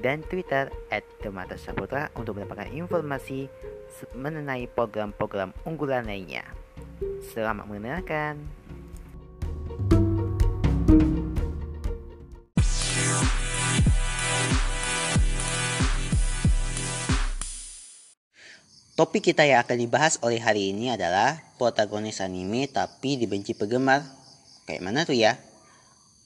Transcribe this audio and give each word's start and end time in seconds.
dan 0.00 0.20
Twitter 0.26 0.68
at 0.92 1.04
Demata 1.24 1.56
Saputra 1.56 2.12
untuk 2.16 2.36
mendapatkan 2.36 2.68
informasi 2.72 3.48
mengenai 4.12 4.68
program-program 4.68 5.56
unggulan 5.64 6.04
lainnya. 6.04 6.44
Selamat 7.32 7.64
mendengarkan. 7.68 8.40
Topik 18.96 19.28
kita 19.28 19.44
yang 19.44 19.60
akan 19.60 19.76
dibahas 19.76 20.16
oleh 20.24 20.40
hari 20.40 20.72
ini 20.72 20.88
adalah 20.88 21.36
protagonis 21.60 22.24
anime 22.24 22.64
tapi 22.64 23.20
dibenci 23.20 23.52
penggemar. 23.52 24.00
Kayak 24.64 24.80
mana 24.88 25.04
tuh 25.04 25.12
ya? 25.12 25.36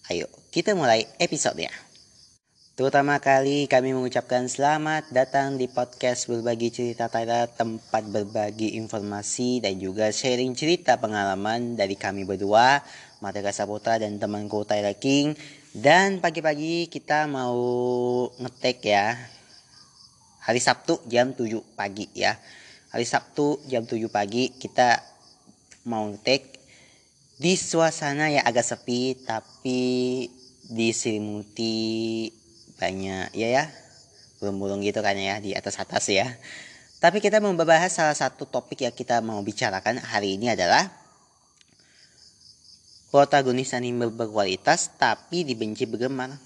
Ayo, 0.06 0.30
kita 0.54 0.78
mulai 0.78 1.02
episode 1.18 1.58
ya. 1.58 1.89
Terutama 2.80 3.20
kali 3.20 3.68
kami 3.68 3.92
mengucapkan 3.92 4.48
selamat 4.48 5.12
datang 5.12 5.60
di 5.60 5.68
podcast 5.68 6.32
berbagi 6.32 6.72
cerita 6.72 7.12
Tyler 7.12 7.44
tempat 7.44 8.08
berbagi 8.08 8.72
informasi 8.80 9.60
dan 9.60 9.76
juga 9.76 10.08
sharing 10.08 10.56
cerita 10.56 10.96
pengalaman 10.96 11.76
dari 11.76 11.92
kami 11.92 12.24
berdua 12.24 12.80
Mata 13.20 13.44
Saputra 13.52 14.00
dan 14.00 14.16
temanku 14.16 14.64
Tyler 14.64 14.96
King. 14.96 15.36
Dan 15.76 16.24
pagi-pagi 16.24 16.88
kita 16.88 17.28
mau 17.28 17.52
ngetek 18.40 18.80
ya 18.88 19.12
hari 20.40 20.64
Sabtu 20.64 21.04
jam 21.04 21.36
7 21.36 21.60
pagi 21.76 22.08
ya. 22.16 22.32
Hari 22.96 23.04
Sabtu 23.04 23.60
jam 23.68 23.84
7 23.84 24.08
pagi 24.08 24.56
kita 24.56 25.04
mau 25.84 26.08
ngetek 26.08 26.56
di 27.36 27.60
suasana 27.60 28.32
yang 28.32 28.48
agak 28.48 28.64
sepi 28.64 29.20
tapi 29.20 29.84
diselimuti 30.64 32.39
banyak 32.80 33.36
ya 33.36 33.48
ya. 33.52 33.64
Burung-burung 34.40 34.80
gitu 34.80 35.04
kan 35.04 35.14
ya 35.20 35.36
di 35.44 35.52
atas 35.52 35.76
atas 35.76 36.08
ya. 36.08 36.24
Tapi 36.96 37.20
kita 37.20 37.44
mau 37.44 37.52
membahas 37.52 37.92
salah 37.92 38.16
satu 38.16 38.48
topik 38.48 38.88
yang 38.88 38.96
kita 38.96 39.20
mau 39.20 39.40
bicarakan 39.44 40.00
hari 40.00 40.40
ini 40.40 40.56
adalah 40.56 40.88
protagonis 43.12 43.76
anime 43.76 44.08
berkualitas 44.08 44.96
tapi 44.96 45.44
dibenci 45.44 45.84
penggemar 45.84 46.40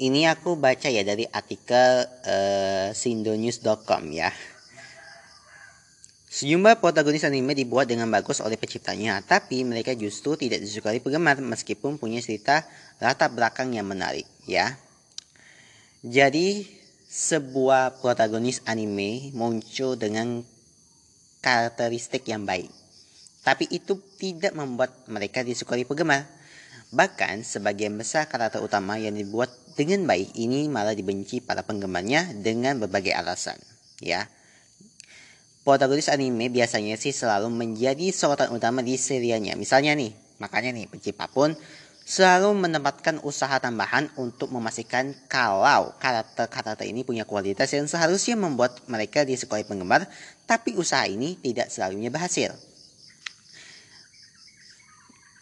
ini 0.00 0.24
aku 0.24 0.56
baca 0.56 0.88
ya 0.88 1.04
dari 1.04 1.28
artikel 1.28 2.08
uh, 2.24 2.88
sindonews.com 2.96 4.02
ya. 4.08 4.32
Sejumlah 6.30 6.80
protagonis 6.80 7.26
anime 7.28 7.52
dibuat 7.52 7.84
dengan 7.84 8.08
bagus 8.08 8.40
oleh 8.40 8.56
penciptanya, 8.56 9.20
tapi 9.20 9.60
mereka 9.60 9.92
justru 9.92 10.40
tidak 10.40 10.64
disukai 10.64 11.04
penggemar 11.04 11.36
meskipun 11.44 12.00
punya 12.00 12.24
cerita 12.24 12.64
latar 12.96 13.28
belakang 13.28 13.76
yang 13.76 13.84
menarik, 13.84 14.24
ya. 14.44 14.76
Jadi, 16.00 16.64
sebuah 17.10 17.98
protagonis 17.98 18.62
anime 18.70 19.34
muncul 19.34 19.98
dengan 19.98 20.46
karakteristik 21.42 22.22
yang 22.30 22.46
baik. 22.46 22.70
Tapi 23.42 23.66
itu 23.72 23.98
tidak 24.20 24.54
membuat 24.54 24.94
mereka 25.10 25.42
disukai 25.42 25.82
penggemar. 25.82 26.28
Bahkan 26.94 27.42
sebagian 27.42 27.98
besar 27.98 28.30
karakter 28.30 28.62
utama 28.62 28.94
yang 28.94 29.18
dibuat 29.18 29.50
dengan 29.74 30.06
baik 30.06 30.34
ini 30.38 30.70
malah 30.70 30.94
dibenci 30.94 31.42
para 31.42 31.66
penggemarnya 31.66 32.34
dengan 32.36 32.78
berbagai 32.78 33.14
alasan, 33.14 33.58
ya. 34.02 34.26
Protagonis 35.66 36.10
anime 36.10 36.50
biasanya 36.50 36.98
sih 36.98 37.14
selalu 37.14 37.50
menjadi 37.52 38.10
sorotan 38.10 38.50
utama 38.50 38.82
di 38.82 38.98
serialnya. 38.98 39.54
Misalnya 39.54 39.94
nih, 39.94 40.10
makanya 40.42 40.74
nih 40.74 40.86
pencipta 40.90 41.30
pun 41.30 41.54
selalu 42.10 42.58
menempatkan 42.66 43.22
usaha 43.22 43.62
tambahan 43.62 44.10
untuk 44.18 44.50
memastikan 44.50 45.14
kalau 45.30 45.94
karakter-karakter 46.02 46.82
ini 46.90 47.06
punya 47.06 47.22
kualitas 47.22 47.70
yang 47.70 47.86
seharusnya 47.86 48.34
membuat 48.34 48.82
mereka 48.90 49.22
disukai 49.22 49.62
penggemar, 49.62 50.10
tapi 50.42 50.74
usaha 50.74 51.06
ini 51.06 51.38
tidak 51.38 51.70
selalunya 51.70 52.10
berhasil. 52.10 52.50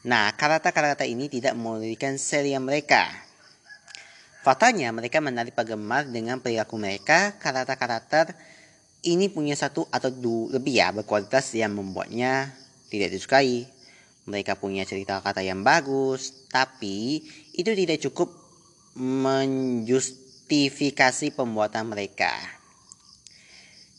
Nah, 0.04 0.28
karakter-karakter 0.36 1.08
ini 1.08 1.32
tidak 1.32 1.56
memulihkan 1.56 2.20
serial 2.20 2.60
mereka. 2.60 3.08
Faktanya, 4.44 4.92
mereka 4.92 5.24
menarik 5.24 5.56
penggemar 5.56 6.04
dengan 6.04 6.36
perilaku 6.36 6.76
mereka, 6.76 7.32
karakter-karakter 7.40 8.36
ini 9.08 9.32
punya 9.32 9.56
satu 9.56 9.88
atau 9.88 10.12
dua 10.12 10.60
lebih 10.60 10.84
ya 10.84 10.92
berkualitas 10.92 11.48
yang 11.56 11.72
membuatnya 11.72 12.52
tidak 12.92 13.16
disukai. 13.16 13.77
Mereka 14.28 14.60
punya 14.60 14.84
cerita 14.84 15.24
kata 15.24 15.40
yang 15.40 15.64
bagus, 15.64 16.44
tapi 16.52 17.24
itu 17.56 17.72
tidak 17.72 18.04
cukup 18.04 18.28
menjustifikasi 19.00 21.32
pembuatan 21.32 21.88
mereka. 21.88 22.28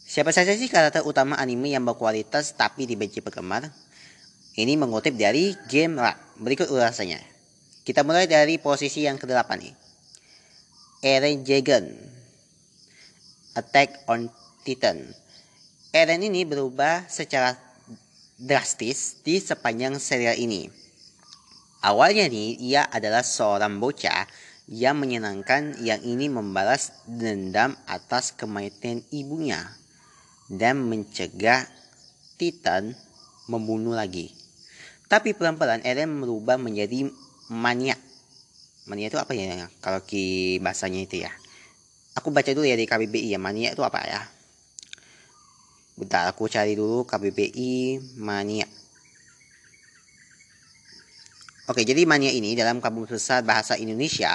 Siapa 0.10 0.30
saja 0.30 0.54
sih 0.54 0.70
karakter 0.70 1.02
utama 1.02 1.34
anime 1.42 1.74
yang 1.74 1.82
berkualitas 1.82 2.54
tapi 2.54 2.86
dibenci 2.86 3.26
penggemar? 3.26 3.74
Ini 4.54 4.78
mengutip 4.78 5.18
dari 5.18 5.58
Game 5.70 5.98
Rat. 5.98 6.18
Berikut 6.38 6.70
ulasannya. 6.70 7.22
Kita 7.86 8.04
mulai 8.06 8.28
dari 8.30 8.58
posisi 8.62 9.02
yang 9.06 9.18
ke-8 9.18 9.50
nih. 9.58 9.74
Eren 11.06 11.46
Jagan 11.46 11.86
Attack 13.58 14.06
on 14.06 14.30
Titan. 14.66 15.14
Eren 15.96 16.22
ini 16.22 16.46
berubah 16.46 17.10
secara 17.10 17.69
drastis 18.40 19.20
di 19.20 19.44
sepanjang 19.44 20.00
serial 20.00 20.40
ini. 20.40 20.72
Awalnya 21.84 22.32
nih, 22.32 22.56
ia 22.64 22.88
adalah 22.88 23.20
seorang 23.20 23.84
bocah 23.84 24.24
yang 24.72 24.96
menyenangkan 24.96 25.76
yang 25.84 26.00
ini 26.08 26.32
membalas 26.32 27.04
dendam 27.04 27.76
atas 27.84 28.32
kematian 28.32 29.04
ibunya 29.12 29.76
dan 30.48 30.88
mencegah 30.88 31.68
Titan 32.40 32.96
membunuh 33.52 33.92
lagi. 33.92 34.32
Tapi 35.12 35.36
pelan-pelan 35.36 35.84
Eren 35.84 36.24
berubah 36.24 36.56
menjadi 36.56 37.12
maniak. 37.52 38.00
Mania 38.88 39.12
itu 39.12 39.20
apa 39.20 39.36
ya 39.36 39.68
kalau 39.84 40.00
ki 40.02 40.58
bahasanya 40.64 41.04
itu 41.04 41.28
ya? 41.28 41.32
Aku 42.16 42.32
baca 42.32 42.50
dulu 42.56 42.66
ya 42.66 42.80
di 42.80 42.88
KBBI 42.88 43.36
ya, 43.36 43.40
mania 43.40 43.76
itu 43.76 43.84
apa 43.86 44.02
ya? 44.08 44.39
Bentar 46.00 46.32
aku 46.32 46.48
cari 46.48 46.80
dulu 46.80 47.04
KBBI 47.04 48.00
mania. 48.24 48.64
Oke, 51.68 51.84
jadi 51.84 52.08
mania 52.08 52.32
ini 52.32 52.56
dalam 52.56 52.80
kamus 52.80 53.20
besar 53.20 53.44
bahasa 53.44 53.76
Indonesia, 53.76 54.32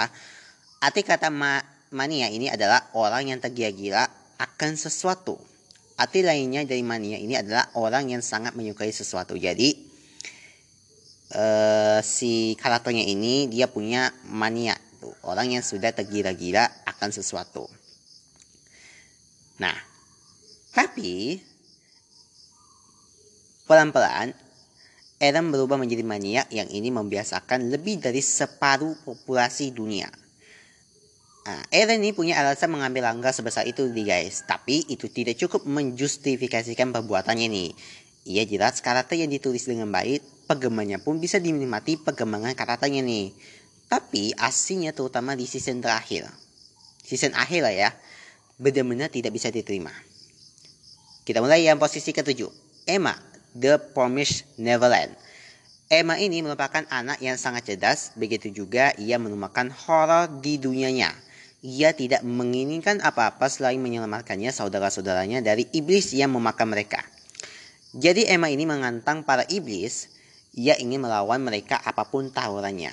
arti 0.85 1.01
kata 1.01 1.33
ma 1.33 1.65
mania 1.89 2.29
ini 2.29 2.53
adalah 2.53 2.93
orang 2.93 3.33
yang 3.33 3.41
tergila-gila 3.41 4.05
akan 4.37 4.77
sesuatu. 4.77 5.41
Arti 5.97 6.21
lainnya 6.21 6.69
dari 6.69 6.85
mania 6.85 7.17
ini 7.17 7.33
adalah 7.33 7.73
orang 7.81 8.13
yang 8.13 8.21
sangat 8.21 8.53
menyukai 8.53 8.93
sesuatu. 8.93 9.33
Jadi 9.33 9.73
uh, 11.33 12.05
si 12.05 12.61
karakternya 12.61 13.09
ini 13.09 13.49
dia 13.49 13.73
punya 13.73 14.13
mania, 14.29 14.77
tuh, 15.01 15.17
orang 15.25 15.57
yang 15.57 15.65
sudah 15.65 15.97
tergila-gila 15.97 16.69
akan 16.85 17.09
sesuatu. 17.09 17.65
Nah, 19.65 19.75
tapi 20.75 21.39
Pelan-pelan, 23.65 24.37
Eren 25.17 25.49
berubah 25.49 25.81
menjadi 25.81 26.05
maniak 26.05 26.53
yang 26.53 26.69
ini 26.69 26.93
membiasakan 26.93 27.73
lebih 27.73 27.97
dari 27.97 28.21
separuh 28.21 28.93
populasi 29.09 29.73
dunia. 29.73 30.13
Nah, 31.49 31.61
Eren 31.73 32.05
ini 32.05 32.13
punya 32.13 32.41
alasan 32.45 32.69
mengambil 32.73 33.09
langkah 33.09 33.33
sebesar 33.33 33.65
itu 33.65 33.89
nih 33.89 34.05
guys. 34.05 34.45
Tapi 34.45 34.85
itu 34.93 35.09
tidak 35.09 35.41
cukup 35.41 35.65
menjustifikasikan 35.65 36.93
perbuatannya 36.93 37.49
nih. 37.49 37.71
Ia 38.29 38.45
jelas 38.45 38.85
karakter 38.85 39.17
yang 39.17 39.33
ditulis 39.33 39.65
dengan 39.65 39.89
baik, 39.89 40.21
penggemarnya 40.45 41.01
pun 41.01 41.17
bisa 41.17 41.41
dinikmati 41.41 42.01
perkembangan 42.01 42.53
karakternya 42.53 43.01
nih. 43.01 43.33
Tapi 43.89 44.37
aslinya 44.37 44.93
terutama 44.93 45.33
di 45.37 45.49
season 45.49 45.81
terakhir. 45.81 46.29
Season 47.01 47.33
akhir 47.33 47.65
lah 47.65 47.73
ya. 47.73 47.91
Benar-benar 48.61 49.09
tidak 49.09 49.33
bisa 49.33 49.49
diterima. 49.49 49.93
Kita 51.25 51.41
mulai 51.41 51.65
yang 51.65 51.81
posisi 51.81 52.13
ketujuh. 52.13 52.49
Emma 52.85 53.34
The 53.55 53.79
Promised 53.79 54.59
Neverland. 54.59 55.15
Emma 55.87 56.19
ini 56.19 56.43
merupakan 56.43 56.83
anak 56.91 57.23
yang 57.23 57.39
sangat 57.39 57.71
cerdas, 57.71 58.11
begitu 58.19 58.51
juga 58.51 58.91
ia 58.99 59.15
menemukan 59.15 59.71
horor 59.71 60.27
di 60.43 60.59
dunianya. 60.59 61.15
ia 61.65 61.97
tidak 61.97 62.21
menginginkan 62.21 63.01
apa-apa 63.01 63.49
selain 63.49 63.81
menyelamatkannya 63.81 64.53
saudara-saudaranya 64.53 65.41
dari 65.41 65.65
iblis 65.73 66.13
yang 66.13 66.37
memakan 66.37 66.77
mereka. 66.77 67.01
Jadi 67.97 68.29
Emma 68.29 68.53
ini 68.53 68.69
mengantang 68.69 69.25
para 69.25 69.49
iblis, 69.49 70.13
ia 70.53 70.77
ingin 70.77 71.01
melawan 71.01 71.41
mereka 71.41 71.81
apa 71.81 72.05
pun 72.05 72.29
tawarannya. 72.29 72.93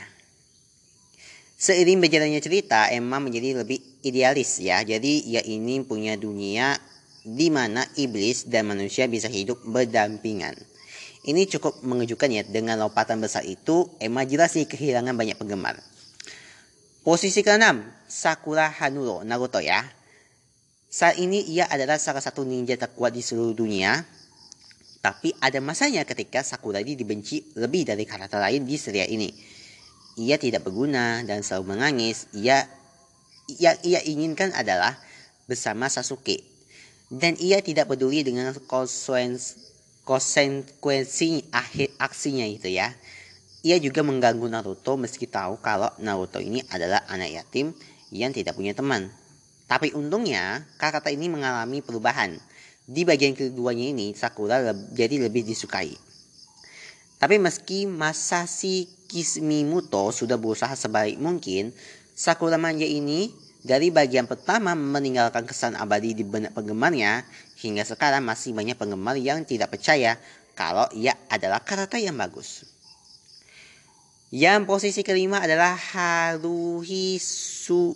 Seiring 1.59 1.99
berjalannya 1.99 2.39
cerita, 2.39 2.87
Emma 2.87 3.19
menjadi 3.19 3.59
lebih 3.59 3.77
idealis 4.07 4.63
ya. 4.63 4.79
Jadi 4.87 5.27
ia 5.27 5.43
ini 5.43 5.83
punya 5.83 6.15
dunia 6.15 6.79
di 7.21 7.53
mana 7.53 7.85
iblis 7.97 8.49
dan 8.49 8.69
manusia 8.69 9.05
bisa 9.05 9.29
hidup 9.29 9.61
berdampingan. 9.65 10.57
Ini 11.21 11.45
cukup 11.45 11.85
mengejutkan 11.85 12.33
ya, 12.33 12.41
dengan 12.41 12.81
lompatan 12.81 13.21
besar 13.21 13.45
itu, 13.45 13.93
Emma 14.01 14.25
jelas 14.25 14.57
sih 14.57 14.65
kehilangan 14.65 15.13
banyak 15.13 15.37
penggemar. 15.37 15.77
Posisi 17.05 17.45
ke-6, 17.45 17.81
Sakura 18.09 18.69
Hanuro 18.81 19.21
Naruto 19.21 19.61
ya. 19.61 19.85
Saat 20.89 21.21
ini 21.21 21.45
ia 21.45 21.69
adalah 21.69 22.01
salah 22.01 22.21
satu 22.21 22.41
ninja 22.41 22.77
terkuat 22.77 23.13
di 23.13 23.21
seluruh 23.25 23.53
dunia. 23.53 24.01
Tapi 25.01 25.33
ada 25.41 25.57
masanya 25.61 26.05
ketika 26.05 26.45
Sakura 26.45 26.77
ini 26.77 26.93
dibenci 26.93 27.57
lebih 27.57 27.89
dari 27.89 28.05
karakter 28.05 28.37
lain 28.37 28.69
di 28.69 28.77
serial 28.77 29.09
ini. 29.09 29.33
Ia 30.21 30.37
tidak 30.37 30.67
berguna 30.67 31.25
dan 31.25 31.41
selalu 31.41 31.73
menangis. 31.73 32.29
Ia 32.37 32.69
yang 33.57 33.77
ia 33.81 34.03
inginkan 34.05 34.53
adalah 34.53 34.93
bersama 35.49 35.89
Sasuke. 35.89 36.50
Dan 37.11 37.35
ia 37.43 37.59
tidak 37.59 37.91
peduli 37.91 38.23
dengan 38.23 38.55
konsekuensi 40.07 41.29
akhir 41.51 41.87
aksinya 41.99 42.47
itu 42.47 42.71
ya. 42.71 42.95
Ia 43.67 43.75
juga 43.83 43.99
mengganggu 43.99 44.47
Naruto 44.47 44.95
meski 44.95 45.27
tahu 45.27 45.59
kalau 45.59 45.91
Naruto 45.99 46.39
ini 46.39 46.63
adalah 46.71 47.03
anak 47.11 47.35
yatim 47.35 47.75
yang 48.15 48.31
tidak 48.31 48.55
punya 48.55 48.71
teman. 48.71 49.11
Tapi 49.67 49.91
untungnya, 49.91 50.63
karakter 50.79 51.11
ini 51.11 51.27
mengalami 51.27 51.83
perubahan. 51.83 52.39
Di 52.87 53.03
bagian 53.03 53.35
keduanya 53.35 53.91
ini, 53.91 54.15
Sakura 54.15 54.71
jadi 54.95 55.19
lebih 55.19 55.43
disukai. 55.43 55.91
Tapi 57.19 57.35
meski 57.37 57.91
Masashi 57.91 58.87
Kishimoto 59.11 60.15
sudah 60.15 60.39
berusaha 60.39 60.75
sebaik 60.79 61.19
mungkin, 61.19 61.75
Sakura 62.15 62.55
manja 62.55 62.87
ini 62.87 63.50
dari 63.61 63.93
bagian 63.93 64.25
pertama 64.25 64.73
meninggalkan 64.73 65.45
kesan 65.45 65.77
abadi 65.77 66.17
di 66.17 66.25
benak 66.25 66.57
penggemarnya, 66.57 67.21
hingga 67.61 67.85
sekarang 67.85 68.25
masih 68.25 68.57
banyak 68.57 68.73
penggemar 68.73 69.13
yang 69.21 69.45
tidak 69.45 69.69
percaya 69.69 70.17
kalau 70.57 70.89
ia 70.97 71.13
adalah 71.29 71.61
karakter 71.61 72.01
yang 72.01 72.17
bagus. 72.17 72.65
Yang 74.33 74.65
posisi 74.65 75.01
kelima 75.05 75.43
adalah 75.43 75.77
Haruhi 75.77 77.19
Su, 77.21 77.93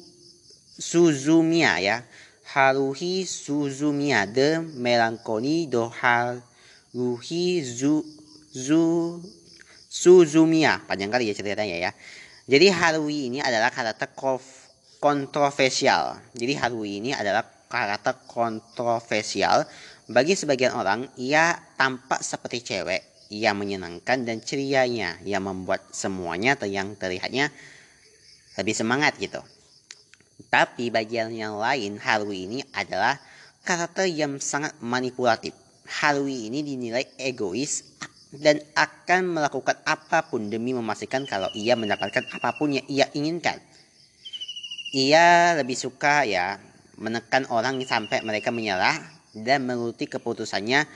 Suzumiya 0.78 1.82
ya. 1.82 1.98
Haruhi 2.46 3.26
Suzumiya 3.26 4.30
The 4.30 4.62
Melancholy 4.62 5.66
do 5.66 5.90
Haruhi 5.90 7.64
Zu, 7.66 8.06
Zu, 8.54 8.84
Suzumiya. 9.90 10.84
Panjang 10.86 11.10
kali 11.10 11.32
ya 11.32 11.34
ceritanya 11.34 11.90
ya. 11.90 11.92
Jadi 12.46 12.68
Haruhi 12.70 13.34
ini 13.34 13.40
adalah 13.42 13.74
karakter 13.74 14.12
kontroversial. 15.06 16.18
Jadi 16.34 16.58
Haruhi 16.58 16.98
ini 16.98 17.14
adalah 17.14 17.46
karakter 17.70 18.26
kontroversial. 18.26 19.62
Bagi 20.10 20.34
sebagian 20.34 20.74
orang, 20.74 21.06
ia 21.22 21.54
tampak 21.78 22.26
seperti 22.26 22.66
cewek 22.66 23.30
yang 23.30 23.54
menyenangkan 23.54 24.26
dan 24.26 24.42
cerianya 24.42 25.22
yang 25.22 25.46
membuat 25.46 25.94
semuanya 25.94 26.58
yang 26.66 26.98
terlihatnya 26.98 27.54
lebih 28.58 28.74
semangat 28.74 29.14
gitu. 29.22 29.46
Tapi 30.50 30.90
bagian 30.90 31.30
yang 31.30 31.62
lain 31.62 32.02
Harui 32.02 32.50
ini 32.50 32.66
adalah 32.74 33.22
karakter 33.62 34.10
yang 34.10 34.42
sangat 34.42 34.74
manipulatif. 34.82 35.54
Harui 35.86 36.50
ini 36.50 36.66
dinilai 36.66 37.06
egois 37.22 37.94
dan 38.34 38.58
akan 38.74 39.38
melakukan 39.38 39.78
apa 39.86 40.26
pun 40.26 40.50
demi 40.50 40.74
memastikan 40.74 41.30
kalau 41.30 41.54
ia 41.54 41.78
mendapatkan 41.78 42.26
apa 42.34 42.58
pun 42.58 42.74
yang 42.74 42.86
ia 42.90 43.06
inginkan. 43.14 43.62
Ia 44.96 45.60
lebih 45.60 45.76
suka 45.76 46.24
ya 46.24 46.56
menekan 46.96 47.44
orang 47.52 47.84
sampai 47.84 48.24
mereka 48.24 48.48
menyerah 48.56 48.96
dan 49.36 49.68
menuruti 49.68 50.08
keputusannya. 50.08 50.88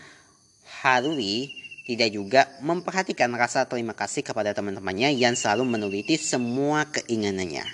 Harui 0.80 1.52
tidak 1.84 2.16
juga 2.16 2.48
memperhatikan 2.64 3.28
rasa 3.36 3.68
terima 3.68 3.92
kasih 3.92 4.24
kepada 4.24 4.56
teman-temannya 4.56 5.12
yang 5.20 5.36
selalu 5.36 5.68
meneliti 5.68 6.16
semua 6.16 6.88
keinginannya. 6.88 7.68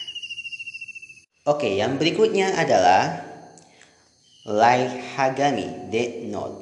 Oke, 1.45 1.77
yang 1.77 2.01
berikutnya 2.01 2.57
adalah 2.57 3.21
Lai 4.49 4.97
Hagami 5.13 5.93
Death 5.93 6.25
Note. 6.25 6.57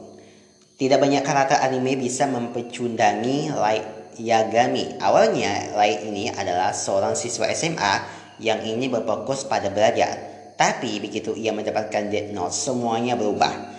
Tidak 0.76 1.00
banyak 1.00 1.24
karakter 1.24 1.64
anime 1.64 1.96
bisa 1.96 2.28
mempecundangi 2.28 3.56
Lai 3.56 3.80
Yagami. 4.20 5.00
Awalnya, 5.00 5.72
Lai 5.80 6.04
ini 6.04 6.28
adalah 6.28 6.76
seorang 6.76 7.16
siswa 7.16 7.48
SMA 7.56 8.23
yang 8.44 8.60
ingin 8.62 8.92
berfokus 8.92 9.48
pada 9.48 9.72
belajar. 9.72 10.20
Tapi 10.60 11.00
begitu 11.00 11.34
ia 11.34 11.56
mendapatkan 11.56 12.12
Death 12.12 12.30
Note, 12.36 12.54
semuanya 12.54 13.16
berubah. 13.16 13.74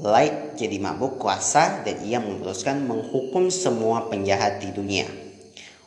Light 0.00 0.58
jadi 0.60 0.76
mabuk 0.80 1.20
kuasa 1.20 1.84
dan 1.84 2.00
ia 2.04 2.20
memutuskan 2.20 2.84
menghukum 2.84 3.52
semua 3.52 4.08
penjahat 4.08 4.60
di 4.60 4.72
dunia. 4.72 5.06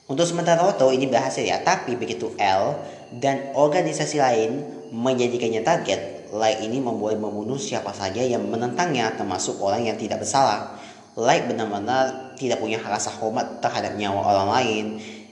Untuk 0.09 0.25
sementara 0.25 0.65
Otto 0.65 0.89
ini 0.89 1.05
berhasil 1.05 1.45
ya, 1.45 1.61
tapi 1.61 1.93
begitu 1.93 2.33
L 2.41 2.77
dan 3.21 3.53
organisasi 3.53 4.17
lain 4.17 4.51
menjadikannya 4.89 5.61
target, 5.61 6.19
Light 6.29 6.61
ini 6.61 6.77
memulai 6.77 7.17
membunuh 7.17 7.57
siapa 7.57 7.89
saja 7.89 8.21
yang 8.21 8.45
menentangnya 8.45 9.17
termasuk 9.17 9.57
orang 9.61 9.89
yang 9.89 9.97
tidak 9.97 10.21
bersalah. 10.21 10.77
Light 11.17 11.49
benar-benar 11.49 12.37
tidak 12.37 12.61
punya 12.61 12.77
rasa 12.79 13.09
hormat 13.09 13.61
terhadap 13.65 13.97
nyawa 13.97 14.21
orang 14.23 14.49
lain. 14.49 14.85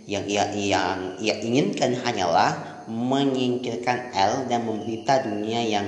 Yang 0.08 0.24
ia 0.26 0.44
yang 0.54 1.00
ia 1.22 1.36
inginkan 1.44 1.94
hanyalah 2.02 2.67
menyingkirkan 2.88 4.16
L 4.16 4.48
dan 4.48 4.64
memberita 4.64 5.22
dunia 5.28 5.62
yang 5.68 5.88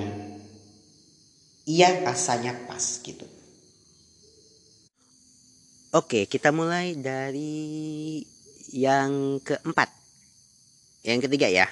ia 1.63 2.03
rasanya 2.03 2.53
pas 2.67 2.83
gitu. 2.99 3.23
Oke, 5.89 6.29
kita 6.29 6.53
mulai 6.53 6.93
dari 6.93 8.21
yang 8.75 9.41
keempat. 9.41 9.89
Yang 11.01 11.25
ketiga 11.25 11.49
ya. 11.49 11.65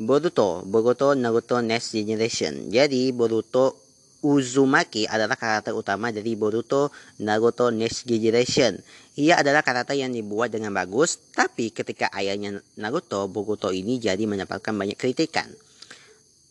Boruto, 0.00 0.64
Boruto 0.64 1.12
Naruto 1.12 1.60
Next 1.60 1.92
Generation. 1.94 2.72
Jadi 2.72 3.12
Boruto 3.12 3.89
Uzumaki 4.20 5.08
adalah 5.08 5.32
karakter 5.32 5.72
utama 5.72 6.12
dari 6.12 6.36
Boruto 6.36 6.92
Naruto 7.24 7.72
Next 7.72 8.04
Generation. 8.04 8.76
Ia 9.16 9.40
adalah 9.40 9.64
karakter 9.64 9.96
yang 9.96 10.12
dibuat 10.12 10.52
dengan 10.52 10.76
bagus, 10.76 11.16
tapi 11.32 11.72
ketika 11.72 12.12
ayahnya 12.12 12.60
Naruto, 12.76 13.24
Boruto 13.32 13.72
ini 13.72 13.96
jadi 13.96 14.20
mendapatkan 14.28 14.76
banyak 14.76 15.00
kritikan. 15.00 15.48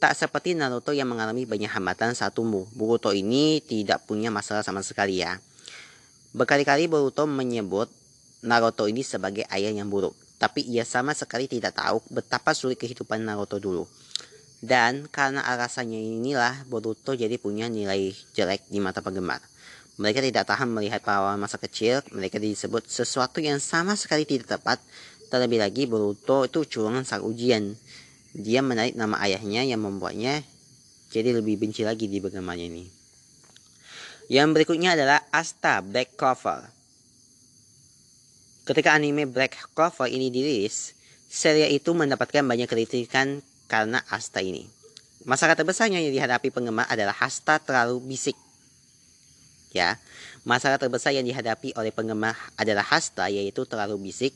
Tak 0.01 0.17
seperti 0.17 0.57
Naruto 0.57 0.97
yang 0.97 1.13
mengalami 1.13 1.45
banyak 1.45 1.69
hambatan 1.69 2.17
saat 2.17 2.33
tumbuh, 2.33 2.65
Boruto 2.73 3.13
ini 3.13 3.61
tidak 3.61 4.01
punya 4.09 4.33
masalah 4.33 4.65
sama 4.65 4.81
sekali 4.81 5.21
ya. 5.21 5.37
Berkali-kali 6.33 6.89
Boruto 6.89 7.29
menyebut 7.29 7.85
Naruto 8.41 8.89
ini 8.89 9.05
sebagai 9.05 9.45
ayah 9.45 9.69
yang 9.69 9.93
buruk, 9.93 10.17
tapi 10.41 10.65
ia 10.65 10.89
sama 10.89 11.13
sekali 11.13 11.45
tidak 11.45 11.77
tahu 11.77 12.01
betapa 12.09 12.57
sulit 12.57 12.81
kehidupan 12.81 13.21
Naruto 13.21 13.61
dulu. 13.61 13.85
Dan 14.59 15.07
karena 15.07 15.39
alasannya 15.47 16.19
inilah 16.19 16.67
Boruto 16.67 17.15
jadi 17.15 17.39
punya 17.39 17.71
nilai 17.71 18.11
jelek 18.35 18.67
di 18.67 18.83
mata 18.83 18.99
penggemar. 18.99 19.39
Mereka 19.99 20.19
tidak 20.23 20.47
tahan 20.47 20.67
melihat 20.71 21.03
pahlawan 21.03 21.39
masa 21.39 21.59
kecil, 21.59 22.03
mereka 22.11 22.39
disebut 22.39 22.87
sesuatu 22.87 23.39
yang 23.39 23.59
sama 23.59 23.95
sekali 23.95 24.23
tidak 24.27 24.59
tepat. 24.59 24.79
Terlebih 25.31 25.59
lagi 25.63 25.83
Boruto 25.87 26.43
itu 26.47 26.63
curangan 26.67 27.03
saat 27.07 27.23
ujian. 27.23 27.75
Dia 28.35 28.59
menarik 28.59 28.99
nama 28.99 29.19
ayahnya 29.23 29.63
yang 29.63 29.83
membuatnya 29.83 30.43
jadi 31.09 31.33
lebih 31.35 31.59
benci 31.59 31.87
lagi 31.87 32.05
di 32.05 32.19
bagaimana 32.21 32.59
ini. 32.59 32.85
Yang 34.29 34.47
berikutnya 34.55 34.93
adalah 34.93 35.25
Asta 35.33 35.81
Black 35.81 36.13
Clover. 36.13 36.61
Ketika 38.63 38.93
anime 38.93 39.25
Black 39.25 39.57
Clover 39.73 40.05
ini 40.05 40.29
dirilis, 40.29 40.93
serial 41.25 41.73
itu 41.73 41.89
mendapatkan 41.97 42.45
banyak 42.45 42.69
kritikan 42.69 43.41
karena 43.69 44.01
Asta 44.09 44.41
ini. 44.41 44.65
Masalah 45.23 45.53
terbesarnya 45.53 46.01
yang 46.01 46.11
dihadapi 46.11 46.49
penggemar 46.49 46.89
adalah 46.89 47.13
Asta 47.21 47.61
terlalu 47.61 48.01
bisik. 48.01 48.35
Ya, 49.69 50.01
masalah 50.41 50.81
terbesar 50.81 51.13
yang 51.13 51.21
dihadapi 51.21 51.77
oleh 51.77 51.93
penggemar 51.93 52.33
adalah 52.57 52.81
Hasta 52.81 53.29
yaitu 53.29 53.69
terlalu 53.69 54.09
bisik, 54.09 54.33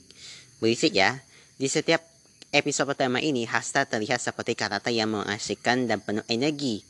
berisik 0.61 0.93
ya. 0.93 1.17
Di 1.57 1.65
setiap 1.65 2.05
episode 2.53 2.93
pertama 2.93 3.17
ini 3.17 3.49
Hasta 3.49 3.89
terlihat 3.89 4.21
seperti 4.21 4.53
karakter 4.53 4.93
yang 4.93 5.09
mengasyikkan 5.09 5.89
dan 5.89 6.05
penuh 6.05 6.21
energi. 6.29 6.85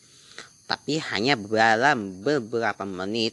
Tapi 0.68 1.00
hanya 1.16 1.40
dalam 1.40 2.20
beberapa 2.20 2.84
menit, 2.84 3.32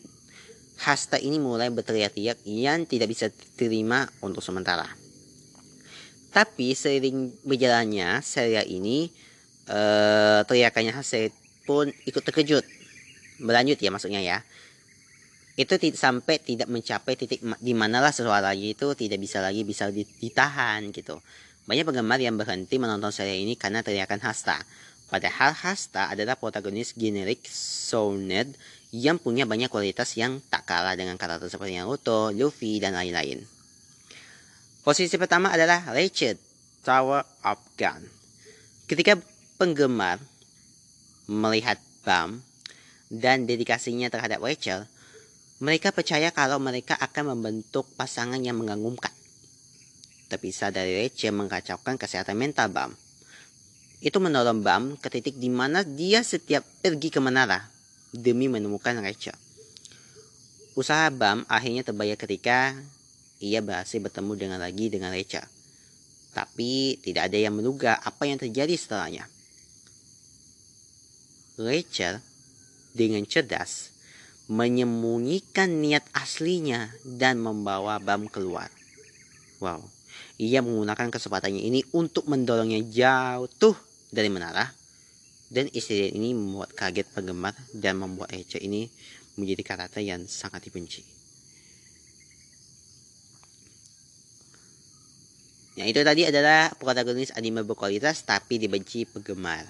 Hasta 0.78 1.18
ini 1.18 1.42
mulai 1.42 1.74
berteriak-teriak 1.74 2.46
yang 2.46 2.86
tidak 2.86 3.10
bisa 3.10 3.26
diterima 3.28 4.06
untuk 4.22 4.46
sementara. 4.46 4.99
Tapi 6.30 6.78
seiring 6.78 7.42
berjalannya 7.42 8.22
serial 8.22 8.66
ini, 8.70 9.10
uh, 9.66 10.46
teriakannya 10.46 10.94
Hase 10.94 11.34
pun 11.66 11.90
ikut 12.06 12.22
terkejut. 12.22 12.62
Berlanjut 13.42 13.78
ya 13.82 13.90
maksudnya 13.90 14.22
ya. 14.22 14.38
Itu 15.58 15.76
sampai 15.76 16.40
tidak 16.40 16.70
mencapai 16.70 17.18
titik 17.18 17.42
di 17.58 17.72
manalah 17.74 18.14
suara 18.14 18.54
itu 18.54 18.94
tidak 18.94 19.18
bisa 19.20 19.42
lagi 19.42 19.66
bisa 19.66 19.90
ditahan 19.92 20.88
gitu. 20.94 21.18
Banyak 21.66 21.84
penggemar 21.84 22.22
yang 22.22 22.38
berhenti 22.38 22.80
menonton 22.80 23.12
serial 23.12 23.42
ini 23.42 23.58
karena 23.58 23.84
teriakan 23.84 24.22
Hasta. 24.22 24.62
Padahal 25.10 25.50
Hasta 25.52 26.14
adalah 26.14 26.38
protagonis 26.38 26.94
generik 26.94 27.42
Soulned 27.50 28.54
yang 28.94 29.18
punya 29.18 29.46
banyak 29.46 29.70
kualitas 29.70 30.14
yang 30.14 30.38
tak 30.50 30.66
kalah 30.66 30.94
dengan 30.94 31.18
karakter 31.18 31.50
seperti 31.50 31.78
Naruto, 31.78 32.30
Luffy, 32.30 32.78
dan 32.78 32.94
lain-lain. 32.94 33.59
Posisi 34.80 35.20
pertama 35.20 35.52
adalah 35.52 35.92
Rachel, 35.92 36.40
Tower 36.80 37.20
of 37.44 37.60
Gun. 37.76 38.00
Ketika 38.88 39.20
penggemar 39.60 40.16
melihat 41.28 41.76
Bam 42.00 42.40
dan 43.12 43.44
dedikasinya 43.44 44.08
terhadap 44.08 44.40
Rachel, 44.40 44.88
mereka 45.60 45.92
percaya 45.92 46.32
kalau 46.32 46.56
mereka 46.56 46.96
akan 46.96 47.36
membentuk 47.36 47.84
pasangan 48.00 48.40
yang 48.40 48.56
mengagumkan. 48.56 49.12
Terpisah 50.32 50.72
dari 50.72 50.96
Rachel 51.04 51.36
mengkacaukan 51.36 52.00
kesehatan 52.00 52.40
mental 52.40 52.72
Bam 52.72 52.96
itu 54.00 54.16
menolong 54.16 54.64
Bam 54.64 54.96
ke 54.96 55.12
titik 55.12 55.36
di 55.36 55.52
mana 55.52 55.84
dia 55.84 56.24
setiap 56.24 56.64
pergi 56.80 57.12
ke 57.12 57.20
menara 57.20 57.68
demi 58.16 58.48
menemukan 58.48 58.96
Rachel. 58.96 59.36
Usaha 60.72 61.12
Bam 61.12 61.44
akhirnya 61.52 61.84
terbayar 61.84 62.16
ketika 62.16 62.72
ia 63.40 63.64
berhasil 63.64 63.98
bertemu 63.98 64.32
dengan 64.36 64.58
lagi 64.60 64.92
dengan 64.92 65.10
Rachel. 65.10 65.42
Tapi 66.30 67.00
tidak 67.02 67.32
ada 67.32 67.38
yang 67.40 67.56
menduga 67.56 67.98
apa 67.98 68.28
yang 68.28 68.38
terjadi 68.38 68.76
setelahnya. 68.76 69.26
Rachel 71.58 72.22
dengan 72.94 73.24
cerdas 73.26 73.90
menyembunyikan 74.50 75.82
niat 75.82 76.02
aslinya 76.14 76.90
dan 77.06 77.38
membawa 77.38 78.02
Bam 78.02 78.26
keluar. 78.26 78.66
Wow, 79.62 79.84
ia 80.40 80.58
menggunakan 80.64 81.12
kesempatannya 81.12 81.62
ini 81.62 81.86
untuk 81.94 82.26
mendorongnya 82.26 82.82
jauh 82.88 83.76
dari 84.10 84.26
menara 84.26 84.66
dan 85.50 85.66
insiden 85.70 86.14
ini 86.18 86.34
membuat 86.34 86.74
kaget 86.74 87.06
penggemar 87.10 87.54
dan 87.74 87.98
membuat 87.98 88.34
Echa 88.34 88.58
ini 88.58 88.90
menjadi 89.38 89.62
karakter 89.62 90.02
yang 90.02 90.26
sangat 90.26 90.66
dibenci. 90.66 91.19
Yang 95.80 95.96
itu 95.96 96.00
tadi 96.04 96.22
adalah 96.28 96.68
protagonis 96.76 97.32
anime 97.32 97.64
berkualitas 97.64 98.20
tapi 98.20 98.60
dibenci 98.60 99.08
penggemar. 99.08 99.64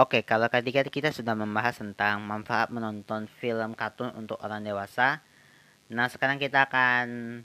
Oke, 0.00 0.24
kalau 0.24 0.48
tadi 0.48 0.72
kita 0.72 1.12
sudah 1.12 1.36
membahas 1.36 1.84
tentang 1.84 2.24
manfaat 2.24 2.72
menonton 2.72 3.28
film 3.28 3.76
kartun 3.76 4.08
untuk 4.16 4.40
orang 4.40 4.64
dewasa. 4.64 5.20
Nah, 5.92 6.08
sekarang 6.08 6.40
kita 6.40 6.64
akan 6.64 7.44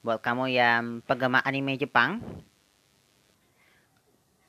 buat 0.00 0.24
kamu 0.24 0.56
yang 0.56 1.04
penggemar 1.04 1.44
anime 1.44 1.76
Jepang 1.76 2.24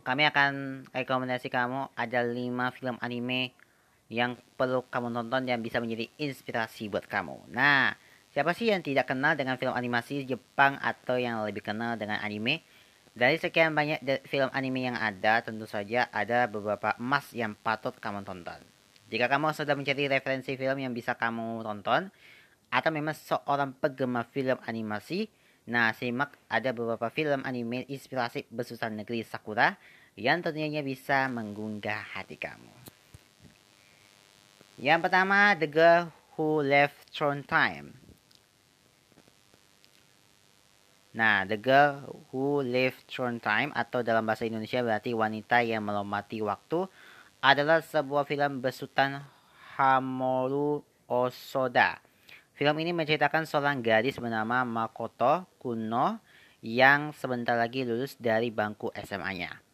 kami 0.06 0.24
akan 0.30 0.86
rekomendasi 0.94 1.50
kamu 1.50 1.90
ada 1.98 2.20
5 2.22 2.78
film 2.78 2.96
anime 3.02 3.52
yang 4.12 4.38
perlu 4.58 4.86
kamu 4.88 5.10
tonton 5.12 5.44
dan 5.50 5.60
bisa 5.66 5.82
menjadi 5.82 6.06
inspirasi 6.22 6.88
buat 6.88 7.10
kamu. 7.10 7.50
Nah, 7.50 7.98
siapa 8.30 8.54
sih 8.54 8.70
yang 8.70 8.86
tidak 8.86 9.10
kenal 9.10 9.34
dengan 9.34 9.58
film 9.58 9.74
animasi 9.74 10.26
Jepang 10.30 10.78
atau 10.78 11.18
yang 11.18 11.42
lebih 11.44 11.66
kenal 11.66 11.98
dengan 11.98 12.22
anime? 12.22 12.62
Dari 13.16 13.40
sekian 13.40 13.72
banyak 13.72 14.28
film 14.28 14.52
anime 14.52 14.92
yang 14.92 14.98
ada, 15.00 15.40
tentu 15.40 15.64
saja 15.66 16.12
ada 16.12 16.52
beberapa 16.52 16.94
emas 17.00 17.32
yang 17.32 17.56
patut 17.56 17.96
kamu 17.96 18.28
tonton. 18.28 18.60
Jika 19.08 19.32
kamu 19.32 19.56
sudah 19.56 19.74
mencari 19.74 20.12
referensi 20.12 20.60
film 20.60 20.78
yang 20.84 20.92
bisa 20.92 21.16
kamu 21.16 21.64
tonton, 21.64 22.12
atau 22.70 22.90
memang 22.92 23.16
seorang 23.16 23.72
penggemar 23.80 24.28
film 24.36 24.60
animasi, 24.68 25.32
Nah, 25.66 25.98
simak 25.98 26.38
ada 26.46 26.70
beberapa 26.78 27.10
film 27.10 27.42
anime 27.42 27.90
inspirasi 27.90 28.46
besusan 28.54 29.02
negeri 29.02 29.26
Sakura 29.26 29.74
yang 30.14 30.46
tentunya 30.46 30.86
bisa 30.86 31.26
menggugah 31.26 32.06
hati 32.14 32.38
kamu. 32.38 32.85
Yang 34.76 35.08
pertama, 35.08 35.56
The 35.56 35.70
Girl 35.72 36.12
Who 36.36 36.64
Left 36.64 37.10
Throne 37.16 37.44
Time. 37.48 37.96
Nah, 41.16 41.48
The 41.48 41.56
Girl 41.56 42.12
Who 42.32 42.60
Left 42.60 43.08
Throne 43.08 43.40
Time 43.40 43.72
atau 43.72 44.04
dalam 44.04 44.28
bahasa 44.28 44.44
Indonesia 44.44 44.84
berarti 44.84 45.16
wanita 45.16 45.64
yang 45.64 45.88
melompati 45.88 46.44
waktu 46.44 46.92
adalah 47.40 47.80
sebuah 47.80 48.28
film 48.28 48.60
besutan 48.60 49.24
Hamoru 49.76 50.84
Osoda 51.08 52.00
Film 52.56 52.80
ini 52.80 52.96
menceritakan 52.96 53.44
seorang 53.44 53.84
gadis 53.84 54.16
bernama 54.16 54.64
Makoto 54.64 55.44
Kuno 55.60 56.24
yang 56.64 57.12
sebentar 57.12 57.60
lagi 57.60 57.84
lulus 57.84 58.16
dari 58.16 58.48
bangku 58.48 58.96
SMA-nya. 58.96 59.65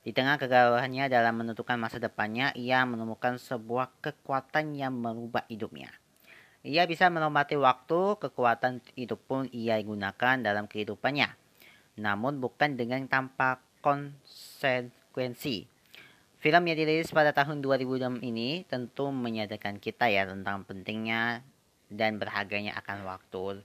Di 0.00 0.16
tengah 0.16 0.40
kegalauannya 0.40 1.12
dalam 1.12 1.44
menentukan 1.44 1.76
masa 1.76 2.00
depannya, 2.00 2.56
ia 2.56 2.84
menemukan 2.88 3.36
sebuah 3.36 3.92
kekuatan 4.00 4.72
yang 4.72 4.96
merubah 4.96 5.44
hidupnya. 5.52 5.92
Ia 6.64 6.88
bisa 6.88 7.12
melompati 7.12 7.56
waktu, 7.56 8.16
kekuatan 8.16 8.80
itu 8.96 9.16
pun 9.16 9.48
ia 9.52 9.76
gunakan 9.80 10.40
dalam 10.40 10.64
kehidupannya. 10.68 11.32
Namun 12.00 12.40
bukan 12.40 12.80
dengan 12.80 13.04
tanpa 13.08 13.60
konsekuensi. 13.84 15.68
Film 16.40 16.62
yang 16.64 16.76
dirilis 16.80 17.12
pada 17.12 17.36
tahun 17.36 17.60
2006 17.60 18.24
ini 18.24 18.64
tentu 18.64 19.12
menyadarkan 19.12 19.76
kita 19.76 20.08
ya 20.08 20.24
tentang 20.24 20.64
pentingnya 20.64 21.44
dan 21.92 22.16
berharganya 22.16 22.72
akan 22.80 23.04
waktu, 23.04 23.60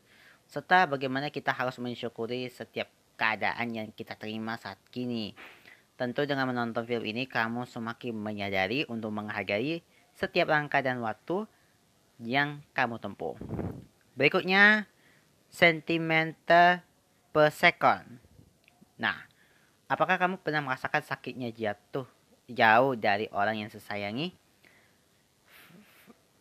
serta 0.51 0.83
bagaimana 0.89 1.31
kita 1.31 1.55
harus 1.55 1.79
mensyukuri 1.79 2.51
setiap 2.51 2.91
keadaan 3.15 3.71
yang 3.71 3.87
kita 3.95 4.19
terima 4.19 4.59
saat 4.59 4.75
kini. 4.91 5.31
Tentu 5.95 6.27
dengan 6.27 6.51
menonton 6.51 6.83
film 6.83 7.07
ini, 7.07 7.23
kamu 7.23 7.63
semakin 7.63 8.11
menyadari 8.11 8.83
untuk 8.91 9.15
menghargai 9.15 9.79
setiap 10.11 10.51
langkah 10.51 10.83
dan 10.83 10.99
waktu 10.99 11.47
yang 12.19 12.59
kamu 12.75 12.99
tempuh. 12.99 13.39
Berikutnya, 14.19 14.91
sentimeter 15.47 16.83
per 17.31 17.47
second. 17.51 18.19
Nah, 18.99 19.23
apakah 19.87 20.19
kamu 20.19 20.43
pernah 20.43 20.59
merasakan 20.63 20.99
sakitnya 20.99 21.55
jatuh 21.55 22.07
jauh 22.51 22.99
dari 22.99 23.31
orang 23.31 23.63
yang 23.63 23.71
sesayangi? 23.71 24.35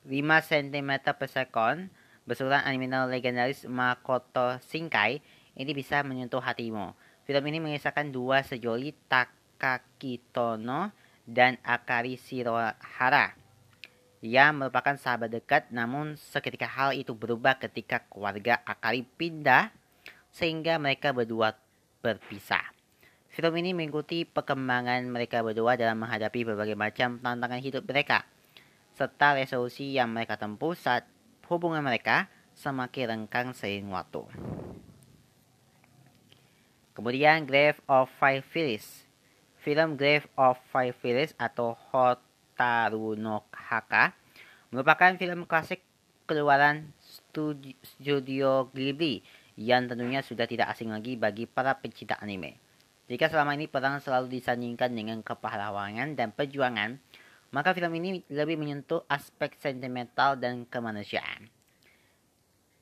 5 0.05 0.11
cm 0.51 0.91
per 1.17 1.31
second 1.31 1.89
besutan 2.29 2.61
animal 2.67 3.09
legendaris 3.09 3.65
Makoto 3.65 4.61
Shinkai 4.67 5.23
ini 5.57 5.73
bisa 5.73 6.03
menyentuh 6.03 6.43
hatimu. 6.43 6.93
Film 7.25 7.45
ini 7.49 7.59
mengisahkan 7.63 8.13
dua 8.13 8.45
sejoli 8.45 8.93
Takakitono 9.65 10.93
dan 11.25 11.57
Akari 11.65 12.21
Shirohara 12.21 13.33
yang 14.21 14.61
merupakan 14.61 14.93
sahabat 15.01 15.33
dekat 15.33 15.73
namun 15.73 16.21
seketika 16.21 16.69
hal 16.69 16.93
itu 16.93 17.17
berubah 17.17 17.57
ketika 17.57 18.05
keluarga 18.13 18.61
Akari 18.69 19.09
pindah 19.17 19.73
sehingga 20.29 20.77
mereka 20.77 21.17
berdua 21.17 21.57
berpisah. 22.05 22.61
Film 23.33 23.57
ini 23.57 23.73
mengikuti 23.73 24.29
perkembangan 24.29 25.01
mereka 25.09 25.41
berdua 25.41 25.81
dalam 25.81 25.97
menghadapi 25.97 26.45
berbagai 26.45 26.77
macam 26.77 27.17
tantangan 27.25 27.65
hidup 27.65 27.89
mereka 27.89 28.29
serta 28.93 29.33
resolusi 29.33 29.97
yang 29.97 30.13
mereka 30.13 30.37
tempuh 30.37 30.77
saat 30.77 31.09
hubungan 31.49 31.81
mereka 31.81 32.29
semakin 32.53 33.27
renggang 33.27 33.57
seiring 33.57 33.89
waktu. 33.89 34.29
Kemudian 36.95 37.49
Grave 37.49 37.81
of 37.89 38.13
Five 38.21 38.45
Phyllis. 38.47 39.03
Film 39.65 39.97
Grave 39.97 40.29
of 40.37 40.61
Five 40.69 40.93
Phyllis 41.01 41.33
atau 41.41 41.73
Hotaru 41.73 43.17
no 43.17 43.49
Haka 43.49 44.13
merupakan 44.69 45.17
film 45.17 45.49
klasik 45.49 45.81
keluaran 46.29 46.93
studio 47.81 48.69
Ghibli 48.77 49.25
yang 49.57 49.89
tentunya 49.89 50.21
sudah 50.21 50.45
tidak 50.45 50.69
asing 50.69 50.93
lagi 50.93 51.17
bagi 51.17 51.49
para 51.49 51.81
pencinta 51.81 52.21
anime. 52.21 52.61
Jika 53.09 53.33
selama 53.33 53.57
ini 53.57 53.65
perang 53.65 54.01
selalu 54.01 54.33
disandingkan 54.37 54.93
dengan 54.93 55.21
kepahlawanan 55.25 56.17
dan 56.17 56.33
perjuangan, 56.33 57.01
maka 57.53 57.73
film 57.73 57.93
ini 58.01 58.21
lebih 58.33 58.57
menyentuh 58.57 59.05
aspek 59.09 59.57
sentimental 59.61 60.37
dan 60.37 60.69
kemanusiaan. 60.69 61.49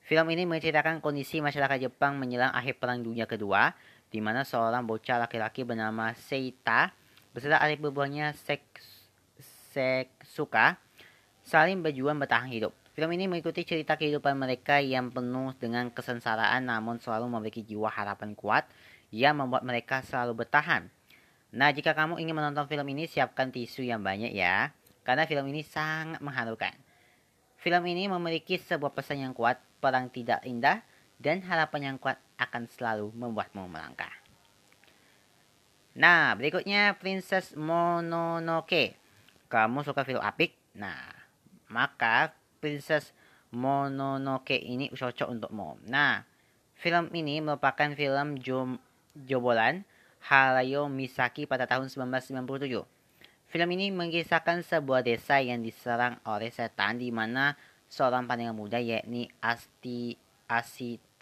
Film 0.02 0.26
ini 0.34 0.48
menceritakan 0.48 0.98
kondisi 0.98 1.38
masyarakat 1.38 1.90
Jepang 1.90 2.18
menjelang 2.18 2.50
akhir 2.50 2.82
Perang 2.82 3.04
Dunia 3.04 3.28
Kedua, 3.28 3.70
di 4.12 4.20
mana 4.20 4.44
seorang 4.44 4.84
bocah 4.84 5.24
laki-laki 5.24 5.64
bernama 5.64 6.12
Seita 6.12 6.92
beserta 7.32 7.58
adik 7.64 7.80
berbuahnya 7.80 8.36
Sek 8.36 8.60
Seksuka 9.72 10.76
saling 11.40 11.80
berjuang 11.80 12.20
bertahan 12.20 12.52
hidup. 12.52 12.76
Film 12.92 13.08
ini 13.16 13.24
mengikuti 13.24 13.64
cerita 13.64 13.96
kehidupan 13.96 14.36
mereka 14.36 14.76
yang 14.84 15.08
penuh 15.08 15.56
dengan 15.56 15.88
kesengsaraan 15.88 16.68
namun 16.68 17.00
selalu 17.00 17.32
memiliki 17.32 17.64
jiwa 17.64 17.88
harapan 17.88 18.36
kuat 18.36 18.68
yang 19.08 19.40
membuat 19.40 19.64
mereka 19.64 20.04
selalu 20.04 20.44
bertahan. 20.44 20.92
Nah, 21.52 21.72
jika 21.72 21.92
kamu 21.92 22.20
ingin 22.20 22.36
menonton 22.36 22.64
film 22.64 22.84
ini, 22.92 23.04
siapkan 23.04 23.52
tisu 23.52 23.84
yang 23.84 24.00
banyak 24.00 24.32
ya, 24.32 24.72
karena 25.04 25.28
film 25.28 25.44
ini 25.52 25.60
sangat 25.60 26.20
mengharukan. 26.24 26.72
Film 27.60 27.84
ini 27.88 28.08
memiliki 28.08 28.56
sebuah 28.56 28.96
pesan 28.96 29.20
yang 29.20 29.36
kuat, 29.36 29.60
perang 29.80 30.08
tidak 30.08 30.40
indah, 30.48 30.80
dan 31.22 31.46
harapan 31.46 31.94
yang 31.94 31.96
kuat 32.02 32.18
akan 32.34 32.66
selalu 32.66 33.14
membuatmu 33.14 33.70
melangkah. 33.70 34.10
Nah, 35.94 36.34
berikutnya 36.34 36.98
Princess 36.98 37.54
Mononoke. 37.54 38.98
Kamu 39.46 39.86
suka 39.86 40.02
film 40.02 40.24
apik? 40.24 40.56
Nah, 40.74 41.14
maka 41.70 42.34
Princess 42.58 43.14
Mononoke 43.54 44.56
ini 44.58 44.90
cocok 44.90 45.28
untukmu. 45.30 45.78
Nah, 45.86 46.26
film 46.74 47.12
ini 47.14 47.38
merupakan 47.38 47.92
film 47.94 48.40
Jom 48.40 48.80
Jobolan 49.14 49.84
Harayo 50.24 50.88
Misaki 50.88 51.44
pada 51.44 51.68
tahun 51.68 51.92
1997. 51.92 52.82
Film 53.52 53.68
ini 53.76 53.92
mengisahkan 53.92 54.64
sebuah 54.64 55.04
desa 55.04 55.36
yang 55.44 55.60
diserang 55.60 56.16
oleh 56.24 56.48
setan 56.48 56.96
di 56.96 57.12
mana 57.12 57.52
seorang 57.92 58.24
pangeran 58.24 58.56
muda 58.56 58.80
yakni 58.80 59.28
Asti 59.44 60.16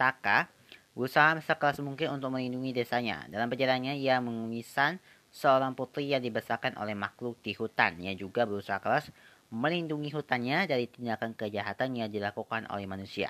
Asitaka 0.01 0.49
berusaha 0.97 1.37
sekelas 1.45 1.85
mungkin 1.85 2.17
untuk 2.17 2.33
melindungi 2.33 2.73
desanya. 2.73 3.29
Dalam 3.29 3.53
perjalanannya 3.53 4.01
ia 4.01 4.17
mengemisah 4.17 4.97
seorang 5.29 5.77
putri 5.77 6.09
yang 6.09 6.25
dibesarkan 6.25 6.81
oleh 6.81 6.97
makhluk 6.97 7.37
di 7.45 7.53
hutan 7.53 8.01
yang 8.01 8.17
juga 8.17 8.49
berusaha 8.49 8.81
keras 8.81 9.13
melindungi 9.53 10.09
hutannya 10.09 10.65
dari 10.65 10.89
tindakan 10.89 11.37
kejahatan 11.37 12.01
yang 12.01 12.09
dilakukan 12.09 12.65
oleh 12.73 12.89
manusia. 12.89 13.29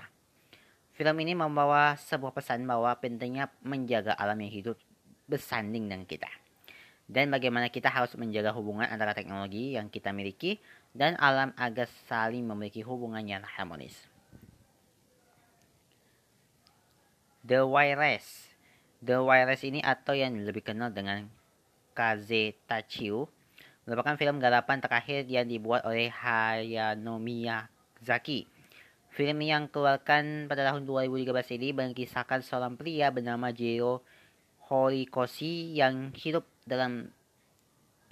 Film 0.94 1.18
ini 1.18 1.34
membawa 1.34 1.98
sebuah 1.98 2.38
pesan 2.38 2.62
bahwa 2.70 2.94
pentingnya 3.02 3.50
menjaga 3.66 4.14
alam 4.14 4.38
yang 4.38 4.54
hidup 4.54 4.78
bersanding 5.26 5.90
dengan 5.90 6.06
kita. 6.06 6.30
Dan 7.10 7.34
bagaimana 7.34 7.66
kita 7.66 7.90
harus 7.90 8.14
menjaga 8.14 8.54
hubungan 8.54 8.86
antara 8.86 9.10
teknologi 9.10 9.74
yang 9.74 9.90
kita 9.90 10.14
miliki 10.14 10.62
dan 10.94 11.18
alam 11.18 11.50
agar 11.58 11.90
saling 12.06 12.46
memiliki 12.46 12.86
hubungan 12.86 13.26
yang 13.26 13.42
harmonis. 13.42 14.09
The 17.50 17.66
Wireless 17.66 18.54
The 19.02 19.26
Wireless 19.26 19.66
ini 19.66 19.82
atau 19.82 20.14
yang 20.14 20.38
lebih 20.38 20.62
kenal 20.62 20.94
dengan 20.94 21.26
Kaze 21.98 22.54
Tachiu 22.70 23.26
merupakan 23.90 24.14
film 24.14 24.38
garapan 24.38 24.78
terakhir 24.78 25.26
yang 25.26 25.50
dibuat 25.50 25.82
oleh 25.82 26.14
Hayao 26.14 27.18
Miyazaki. 27.18 28.46
Film 29.10 29.42
yang 29.42 29.66
keluarkan 29.66 30.46
pada 30.46 30.70
tahun 30.70 30.86
2013 30.86 31.58
ini 31.58 31.74
mengisahkan 31.74 32.46
seorang 32.46 32.78
pria 32.78 33.10
bernama 33.10 33.50
Jiro 33.50 34.06
Horikoshi 34.70 35.74
yang 35.74 36.14
hidup 36.14 36.46
dalam 36.62 37.10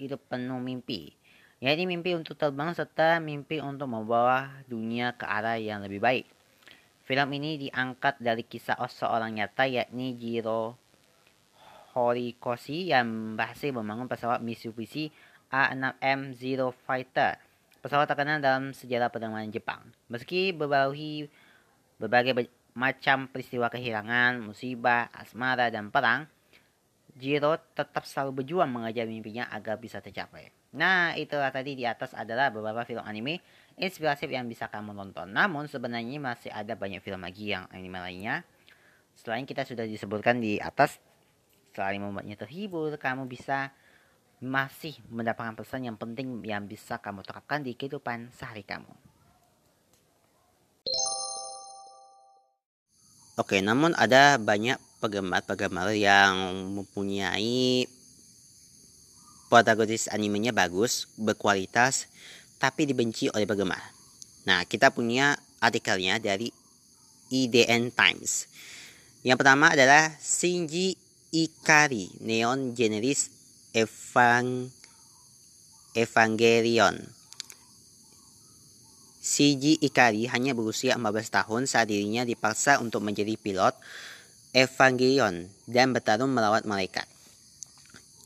hidup 0.03 0.19
penuh 0.27 0.59
mimpi. 0.59 1.15
Yaitu 1.63 1.87
mimpi 1.87 2.11
untuk 2.11 2.35
terbang 2.35 2.75
serta 2.75 3.23
mimpi 3.23 3.63
untuk 3.63 3.87
membawa 3.87 4.51
dunia 4.67 5.15
ke 5.15 5.23
arah 5.23 5.55
yang 5.55 5.79
lebih 5.79 6.03
baik. 6.03 6.27
Film 7.09 7.41
ini 7.41 7.57
diangkat 7.57 8.21
dari 8.21 8.45
kisah 8.45 8.77
seorang 8.85 9.33
nyata 9.33 9.65
yakni 9.65 10.13
Jiro 10.13 10.77
Horikoshi 11.97 12.93
yang 12.93 13.33
berhasil 13.33 13.73
membangun 13.73 14.05
pesawat 14.05 14.45
Mitsubishi 14.45 15.09
A6M 15.49 16.37
Zero 16.37 16.69
Fighter, 16.69 17.41
pesawat 17.81 18.05
terkenal 18.05 18.37
dalam 18.37 18.77
sejarah 18.77 19.09
penerbangan 19.09 19.49
Jepang. 19.49 19.81
Meski 20.05 20.53
berbaluhi 20.53 21.25
berbagai 21.97 22.45
macam 22.77 23.25
peristiwa 23.25 23.73
kehilangan, 23.73 24.45
musibah, 24.45 25.09
asmara, 25.09 25.73
dan 25.73 25.89
perang, 25.89 26.29
Jiro 27.19 27.59
tetap 27.75 28.07
selalu 28.07 28.41
berjuang 28.41 28.71
mengejar 28.71 29.03
mimpinya 29.03 29.51
agar 29.51 29.75
bisa 29.75 29.99
tercapai. 29.99 30.55
Nah, 30.71 31.11
itulah 31.19 31.51
tadi 31.51 31.75
di 31.75 31.83
atas 31.83 32.15
adalah 32.15 32.47
beberapa 32.47 32.87
film 32.87 33.03
anime 33.03 33.43
inspiratif 33.75 34.31
yang 34.31 34.47
bisa 34.47 34.71
kamu 34.71 34.95
tonton. 34.95 35.27
Namun 35.35 35.67
sebenarnya 35.67 36.15
masih 36.17 36.49
ada 36.55 36.79
banyak 36.79 37.03
film 37.03 37.19
lagi 37.19 37.51
yang 37.51 37.67
anime 37.75 37.99
lainnya. 37.99 38.47
Selain 39.19 39.43
kita 39.43 39.67
sudah 39.67 39.83
disebutkan 39.83 40.39
di 40.39 40.63
atas, 40.63 40.95
selain 41.75 41.99
membuatnya 41.99 42.39
terhibur, 42.39 42.95
kamu 42.95 43.27
bisa 43.27 43.75
masih 44.39 44.95
mendapatkan 45.11 45.59
pesan 45.59 45.83
yang 45.83 45.99
penting 45.99 46.39
yang 46.47 46.63
bisa 46.63 46.95
kamu 47.03 47.27
terapkan 47.27 47.59
di 47.59 47.75
kehidupan 47.75 48.31
sehari 48.31 48.63
kamu. 48.63 48.95
Oke, 53.35 53.59
namun 53.59 53.95
ada 53.95 54.35
banyak 54.39 54.88
penggemar-penggemar 54.99 55.95
yang 55.95 56.35
mempunyai 56.75 57.87
protagonis 59.49 60.11
animenya 60.11 60.53
bagus, 60.53 61.09
berkualitas, 61.17 62.05
tapi 62.61 62.85
dibenci 62.85 63.31
oleh 63.33 63.49
penggemar. 63.49 63.81
Nah, 64.45 64.67
kita 64.67 64.93
punya 64.93 65.39
artikelnya 65.63 66.21
dari 66.21 66.51
IDN 67.33 67.91
Times. 67.95 68.45
Yang 69.25 69.37
pertama 69.43 69.73
adalah 69.73 70.13
Shinji 70.21 70.95
Ikari, 71.33 72.21
Neon 72.23 72.75
Generis 72.75 73.29
Evang 73.73 74.69
Evangelion. 75.93 77.19
Shiji 79.19 79.77
Ikari 79.83 80.25
hanya 80.31 80.55
berusia 80.55 80.95
14 80.95 81.29
tahun 81.29 81.61
saat 81.67 81.91
dirinya 81.91 82.23
dipaksa 82.23 82.79
untuk 82.79 83.03
menjadi 83.03 83.35
pilot 83.35 83.75
Evangelion 84.49 85.45
dan 85.69 85.93
bertarung 85.93 86.33
melawat 86.33 86.65
malaikat. 86.65 87.05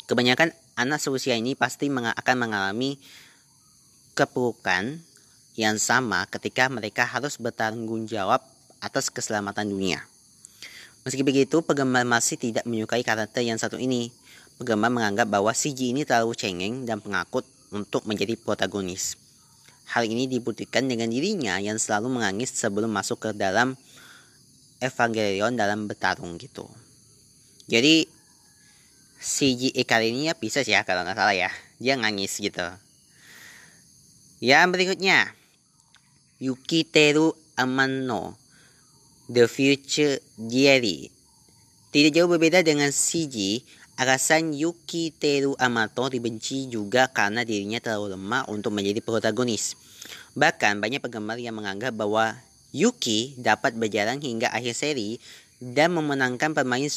Kebanyakan 0.08 0.56
anak 0.80 1.04
seusia 1.04 1.36
ini 1.36 1.52
pasti 1.52 1.92
akan 1.92 2.36
mengalami 2.40 2.96
kepurukan 4.16 5.04
yang 5.60 5.76
sama 5.78 6.24
ketika 6.32 6.72
mereka 6.72 7.04
harus 7.04 7.36
bertanggung 7.36 8.08
jawab 8.08 8.40
atas 8.80 9.12
keselamatan 9.12 9.68
dunia. 9.68 10.00
Meski 11.04 11.28
begitu, 11.28 11.60
penggemar 11.60 12.08
masih 12.08 12.40
tidak 12.40 12.64
menyukai 12.64 13.04
karakter 13.04 13.44
yang 13.44 13.60
satu 13.60 13.76
ini. 13.76 14.08
Penggemar 14.56 14.88
menganggap 14.88 15.28
bahwa 15.28 15.52
CG 15.52 15.92
ini 15.92 16.08
terlalu 16.08 16.32
cengeng 16.40 16.88
dan 16.88 17.04
pengakut 17.04 17.44
untuk 17.76 18.08
menjadi 18.08 18.40
protagonis. 18.40 19.20
Hal 19.92 20.08
ini 20.08 20.32
dibuktikan 20.32 20.88
dengan 20.88 21.12
dirinya 21.12 21.60
yang 21.60 21.76
selalu 21.76 22.16
menangis 22.16 22.56
sebelum 22.56 22.88
masuk 22.88 23.20
ke 23.20 23.30
dalam 23.36 23.76
Evangelion 24.84 25.56
dalam 25.56 25.88
bertarung 25.88 26.36
gitu. 26.36 26.68
Jadi 27.72 28.04
CG 29.24 29.72
Ikari 29.80 30.12
ini 30.12 30.28
ya 30.28 30.36
bisa 30.36 30.68
sih 30.68 30.76
ya 30.76 30.84
kalau 30.84 31.08
nggak 31.08 31.16
salah 31.16 31.32
ya. 31.32 31.48
Dia 31.80 31.96
nangis 31.96 32.36
gitu. 32.36 32.68
Yang 34.44 34.68
berikutnya 34.76 35.32
Yukiteru 36.44 37.32
Amano 37.56 38.36
The 39.32 39.48
Future 39.48 40.20
Diary 40.36 41.08
Tidak 41.96 42.12
jauh 42.12 42.28
berbeda 42.28 42.60
dengan 42.60 42.92
CG 42.92 43.64
Alasan 43.94 44.58
Yuki 44.58 45.14
Teru 45.14 45.54
Amato 45.62 46.10
dibenci 46.10 46.66
juga 46.66 47.06
karena 47.14 47.46
dirinya 47.46 47.78
terlalu 47.78 48.18
lemah 48.18 48.50
untuk 48.50 48.74
menjadi 48.74 49.06
protagonis. 49.06 49.78
Bahkan 50.34 50.82
banyak 50.82 50.98
penggemar 50.98 51.38
yang 51.38 51.54
menganggap 51.54 51.94
bahwa 51.94 52.34
Yuki 52.74 53.38
dapat 53.38 53.78
berjalan 53.78 54.18
hingga 54.18 54.50
akhir 54.50 54.74
seri 54.74 55.22
dan 55.62 55.94
memenangkan 55.94 56.58
pemain 56.58 56.90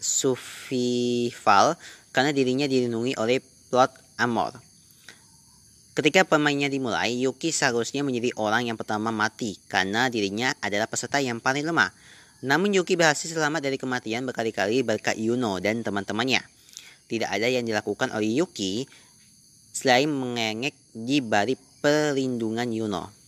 survival 0.00 1.76
karena 2.10 2.32
dirinya 2.32 2.64
dilindungi 2.64 3.14
oleh 3.20 3.44
plot 3.68 3.92
Amor. 4.16 4.56
Ketika 5.94 6.26
pemainnya 6.26 6.66
dimulai, 6.66 7.14
Yuki 7.22 7.54
seharusnya 7.54 8.02
menjadi 8.02 8.34
orang 8.34 8.66
yang 8.66 8.74
pertama 8.74 9.14
mati 9.14 9.60
karena 9.70 10.10
dirinya 10.10 10.50
adalah 10.58 10.90
peserta 10.90 11.22
yang 11.22 11.38
paling 11.38 11.62
lemah. 11.62 11.94
Namun 12.42 12.74
Yuki 12.74 12.98
berhasil 12.98 13.30
selamat 13.30 13.62
dari 13.62 13.78
kematian 13.78 14.26
berkali-kali 14.26 14.82
berkat 14.82 15.14
Yuno 15.14 15.62
dan 15.62 15.86
teman-temannya. 15.86 16.42
Tidak 17.06 17.30
ada 17.30 17.46
yang 17.46 17.62
dilakukan 17.62 18.10
oleh 18.10 18.42
Yuki 18.42 18.90
selain 19.70 20.10
mengengek 20.10 20.74
di 20.94 21.22
balik 21.22 21.62
perlindungan 21.78 22.70
Yuno. 22.74 23.23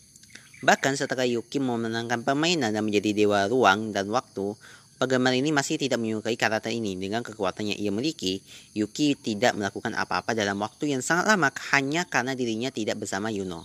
Bahkan 0.66 0.98
setelah 0.98 1.22
Yuki 1.22 1.62
memenangkan 1.62 2.26
permainan 2.26 2.74
dan 2.74 2.82
menjadi 2.82 3.14
dewa 3.14 3.46
ruang 3.46 3.94
dan 3.94 4.10
waktu, 4.10 4.58
penggemar 4.98 5.30
ini 5.30 5.54
masih 5.54 5.78
tidak 5.78 6.02
menyukai 6.02 6.34
karakter 6.34 6.74
ini. 6.74 6.98
Dengan 6.98 7.22
kekuatan 7.22 7.70
yang 7.70 7.78
ia 7.78 7.94
miliki, 7.94 8.42
Yuki 8.74 9.14
tidak 9.14 9.54
melakukan 9.54 9.94
apa-apa 9.94 10.34
dalam 10.34 10.58
waktu 10.58 10.90
yang 10.90 11.06
sangat 11.06 11.30
lama 11.30 11.54
hanya 11.70 12.02
karena 12.10 12.34
dirinya 12.34 12.74
tidak 12.74 12.98
bersama 12.98 13.30
Yuno. 13.30 13.62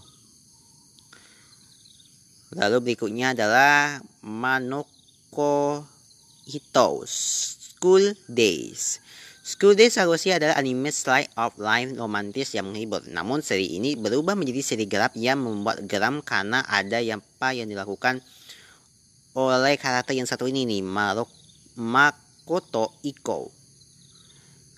Lalu 2.54 2.94
berikutnya 2.94 3.34
adalah 3.34 3.98
Manok 4.22 4.86
Hito 6.46 7.02
School 7.10 8.14
Days. 8.30 9.02
School 9.52 9.76
Days 9.76 10.00
seharusnya 10.00 10.40
adalah 10.40 10.56
anime 10.56 10.96
slice 10.96 11.28
of 11.36 11.60
life 11.60 11.92
romantis 12.00 12.56
yang 12.56 12.72
menghibur. 12.72 13.04
Namun 13.12 13.44
seri 13.44 13.68
ini 13.76 14.00
berubah 14.00 14.32
menjadi 14.32 14.64
seri 14.64 14.88
gelap 14.88 15.12
yang 15.20 15.44
membuat 15.44 15.84
geram 15.92 16.24
karena 16.24 16.64
ada 16.64 17.04
yang 17.04 17.20
apa 17.20 17.52
yang 17.52 17.68
dilakukan 17.68 18.24
oleh 19.36 19.76
karakter 19.76 20.16
yang 20.16 20.24
satu 20.24 20.48
ini 20.48 20.64
nih, 20.64 20.80
Makoto 21.76 22.96
Iko. 23.04 23.52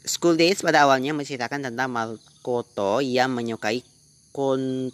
School 0.09 0.41
Days 0.41 0.65
pada 0.65 0.89
awalnya 0.89 1.13
menceritakan 1.13 1.69
tentang 1.69 1.93
Makoto 1.93 2.97
yang 3.05 3.29
menyukai 3.29 3.85
kon 4.33 4.89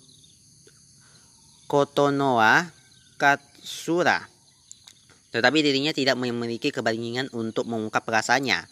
Kotonoa 1.71 2.67
Katsura. 3.15 4.27
Tetapi 5.31 5.57
dirinya 5.63 5.95
tidak 5.95 6.19
memiliki 6.19 6.67
keberanian 6.67 7.31
untuk 7.31 7.63
mengungkap 7.63 8.03
perasaannya. 8.03 8.67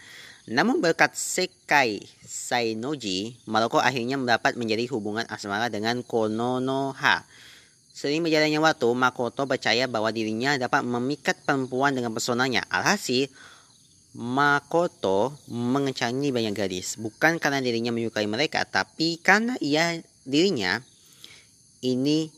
Namun 0.47 0.79
berkat 0.79 1.11
Sekai 1.19 1.99
Sainoji, 2.23 3.35
Maroko 3.51 3.83
akhirnya 3.83 4.15
mendapat 4.15 4.55
menjadi 4.55 4.87
hubungan 4.95 5.27
asmara 5.27 5.67
dengan 5.67 5.99
Kononoha. 6.07 7.27
Sering 7.91 8.23
berjalannya 8.23 8.61
waktu, 8.63 8.87
Makoto 8.95 9.43
percaya 9.43 9.91
bahwa 9.91 10.07
dirinya 10.13 10.55
dapat 10.55 10.87
memikat 10.87 11.35
perempuan 11.43 11.91
dengan 11.97 12.15
pesonanya. 12.15 12.63
Alhasil, 12.71 13.27
Makoto 14.15 15.35
mengencangi 15.51 16.31
banyak 16.31 16.55
gadis. 16.55 16.95
Bukan 16.95 17.43
karena 17.43 17.59
dirinya 17.59 17.91
menyukai 17.91 18.29
mereka, 18.29 18.63
tapi 18.63 19.19
karena 19.19 19.59
ia 19.59 19.99
dirinya 20.23 20.79
ini 21.83 22.31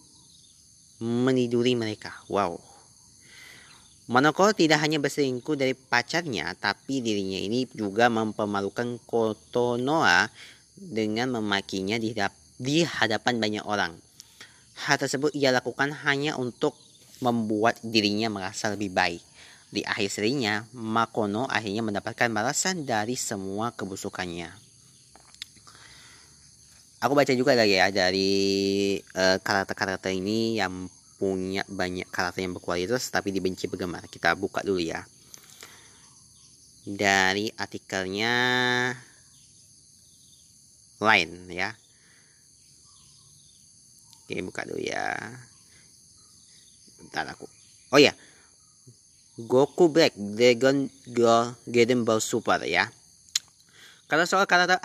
meniduri 0.97 1.77
mereka. 1.77 2.15
Wow. 2.25 2.68
Monoko 4.09 4.49
tidak 4.57 4.81
hanya 4.81 4.97
berselingkuh 4.97 5.53
dari 5.53 5.77
pacarnya, 5.77 6.57
tapi 6.57 6.97
dirinya 6.97 7.37
ini 7.37 7.69
juga 7.69 8.09
mempermalukan 8.09 8.97
Kotonoa 9.05 10.25
dengan 10.73 11.37
memakinya 11.37 12.01
di, 12.01 12.17
di 12.57 12.81
hadapan 12.81 13.37
banyak 13.37 13.61
orang. 13.69 13.93
Hal 14.89 14.97
tersebut 14.97 15.29
ia 15.37 15.53
lakukan 15.53 15.93
hanya 16.09 16.41
untuk 16.41 16.73
membuat 17.21 17.77
dirinya 17.85 18.33
merasa 18.33 18.73
lebih 18.73 18.89
baik. 18.89 19.21
Di 19.69 19.85
akhir 19.85 20.09
serinya, 20.09 20.65
Makono 20.73 21.45
akhirnya 21.45 21.85
mendapatkan 21.85 22.33
balasan 22.33 22.89
dari 22.89 23.13
semua 23.13 23.69
kebusukannya. 23.77 24.49
Aku 27.05 27.13
baca 27.13 27.31
juga 27.37 27.53
lagi 27.53 27.77
ya 27.77 27.93
dari 27.93 28.31
uh, 29.13 29.37
karakter-karakter 29.37 30.11
ini 30.17 30.57
yang 30.57 30.89
punya 31.19 31.67
banyak 31.67 32.07
karakter 32.07 32.47
yang 32.47 32.55
berkualitas 32.55 33.11
tapi 33.11 33.35
dibenci 33.35 33.67
penggemar. 33.67 34.07
Kita 34.07 34.33
buka 34.39 34.63
dulu 34.63 34.79
ya. 34.79 35.03
Dari 36.87 37.51
artikelnya 37.59 38.33
lain 41.03 41.29
ya. 41.51 41.75
Oke, 44.23 44.39
buka 44.39 44.63
dulu 44.63 44.79
ya. 44.79 45.19
Bentar 47.03 47.27
aku. 47.27 47.45
Oh 47.91 47.99
ya. 47.99 48.15
Goku 49.39 49.91
Black 49.91 50.15
Dragon 50.15 50.87
Girl 51.03 51.55
Garden 51.67 52.07
Ball 52.07 52.23
Super 52.23 52.63
ya. 52.63 52.87
Kalau 54.07 54.23
soal 54.23 54.47
karakter 54.47 54.79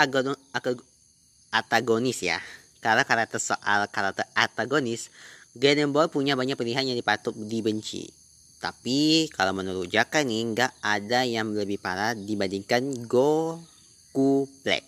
antagonis 1.54 2.18
ya. 2.22 2.42
Kalau 2.82 3.06
karakter 3.06 3.38
soal 3.40 3.86
karakter 3.88 4.26
antagonis 4.36 5.14
Dragon 5.54 5.94
Ball 5.94 6.10
punya 6.10 6.34
banyak 6.34 6.58
pilihan 6.58 6.90
yang 6.90 6.98
dipatut 6.98 7.30
dibenci. 7.38 8.10
Tapi 8.58 9.30
kalau 9.30 9.54
menurut 9.54 9.86
Jaka 9.86 10.26
nih 10.26 10.42
nggak 10.50 10.72
ada 10.82 11.22
yang 11.22 11.54
lebih 11.54 11.78
parah 11.78 12.10
dibandingkan 12.18 13.06
Goku 13.06 14.50
Black. 14.66 14.82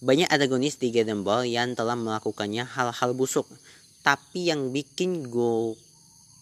Banyak 0.00 0.32
antagonis 0.32 0.80
di 0.80 0.88
Dragon 0.88 1.20
Ball 1.20 1.44
yang 1.44 1.76
telah 1.76 1.94
melakukannya 1.94 2.64
hal-hal 2.64 3.10
busuk. 3.12 3.44
Tapi 4.00 4.48
yang 4.48 4.72
bikin 4.72 5.28
Go 5.28 5.76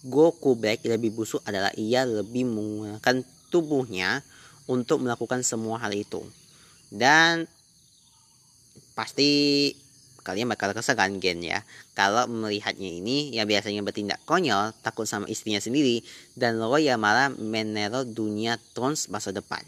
Goku 0.06 0.56
Black 0.56 0.86
lebih 0.86 1.12
busuk 1.12 1.44
adalah 1.44 1.74
ia 1.76 2.08
lebih 2.08 2.48
menggunakan 2.48 3.20
tubuhnya 3.50 4.24
untuk 4.70 5.02
melakukan 5.02 5.42
semua 5.42 5.76
hal 5.82 5.92
itu. 5.92 6.22
Dan 6.88 7.50
pasti 8.94 9.74
kalian 10.30 10.46
bakal 10.46 10.70
kesegan 10.70 11.18
gen 11.18 11.42
ya. 11.42 11.66
Kalau 11.98 12.30
melihatnya 12.30 12.86
ini 12.86 13.34
yang 13.34 13.50
biasanya 13.50 13.82
bertindak 13.82 14.22
konyol 14.22 14.70
takut 14.86 15.10
sama 15.10 15.26
istrinya 15.26 15.58
sendiri 15.58 16.06
dan 16.38 16.62
lo 16.62 16.78
ya 16.78 16.94
malah 16.94 17.34
menero 17.34 18.06
dunia 18.06 18.62
Trons 18.78 19.10
masa 19.10 19.34
depan. 19.34 19.66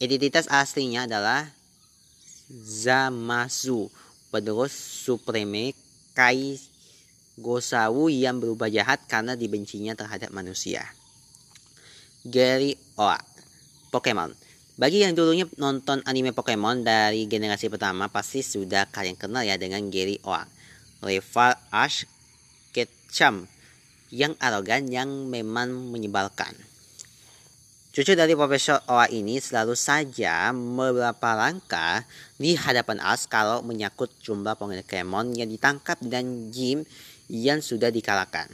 Identitas 0.00 0.48
aslinya 0.48 1.04
adalah 1.04 1.52
Zamasu 2.48 3.92
penerus 4.32 4.72
supreme 4.72 5.76
Kai 6.16 6.56
Gosawu 7.36 8.08
yang 8.08 8.40
berubah 8.40 8.72
jahat 8.72 9.04
karena 9.04 9.36
dibencinya 9.36 9.92
terhadap 9.92 10.32
manusia. 10.32 10.84
Gary 12.24 12.80
Oa 12.96 13.20
Pokemon 13.92 14.32
bagi 14.80 15.04
yang 15.04 15.12
dulunya 15.12 15.44
nonton 15.60 16.00
anime 16.08 16.32
Pokemon 16.32 16.80
dari 16.80 17.28
generasi 17.28 17.68
pertama 17.68 18.08
pasti 18.08 18.40
sudah 18.40 18.88
kalian 18.88 19.20
kenal 19.20 19.44
ya 19.44 19.60
dengan 19.60 19.84
Gary 19.92 20.16
Oak, 20.24 20.48
rival 21.04 21.52
Ash 21.68 22.08
Ketchum 22.72 23.44
yang 24.08 24.32
arogan 24.40 24.88
yang 24.88 25.28
memang 25.28 25.92
menyebalkan. 25.92 26.56
Cucu 27.92 28.16
dari 28.16 28.32
Profesor 28.32 28.80
Oa 28.88 29.04
ini 29.12 29.36
selalu 29.36 29.76
saja 29.76 30.48
beberapa 30.56 31.36
langkah 31.36 32.08
di 32.40 32.56
hadapan 32.56 32.96
Ash 33.04 33.28
kalau 33.28 33.60
menyangkut 33.60 34.08
jumlah 34.24 34.56
Pokemon 34.56 35.36
yang 35.36 35.52
ditangkap 35.52 36.00
dan 36.00 36.48
gym 36.48 36.88
yang 37.28 37.60
sudah 37.60 37.92
dikalahkan. 37.92 38.48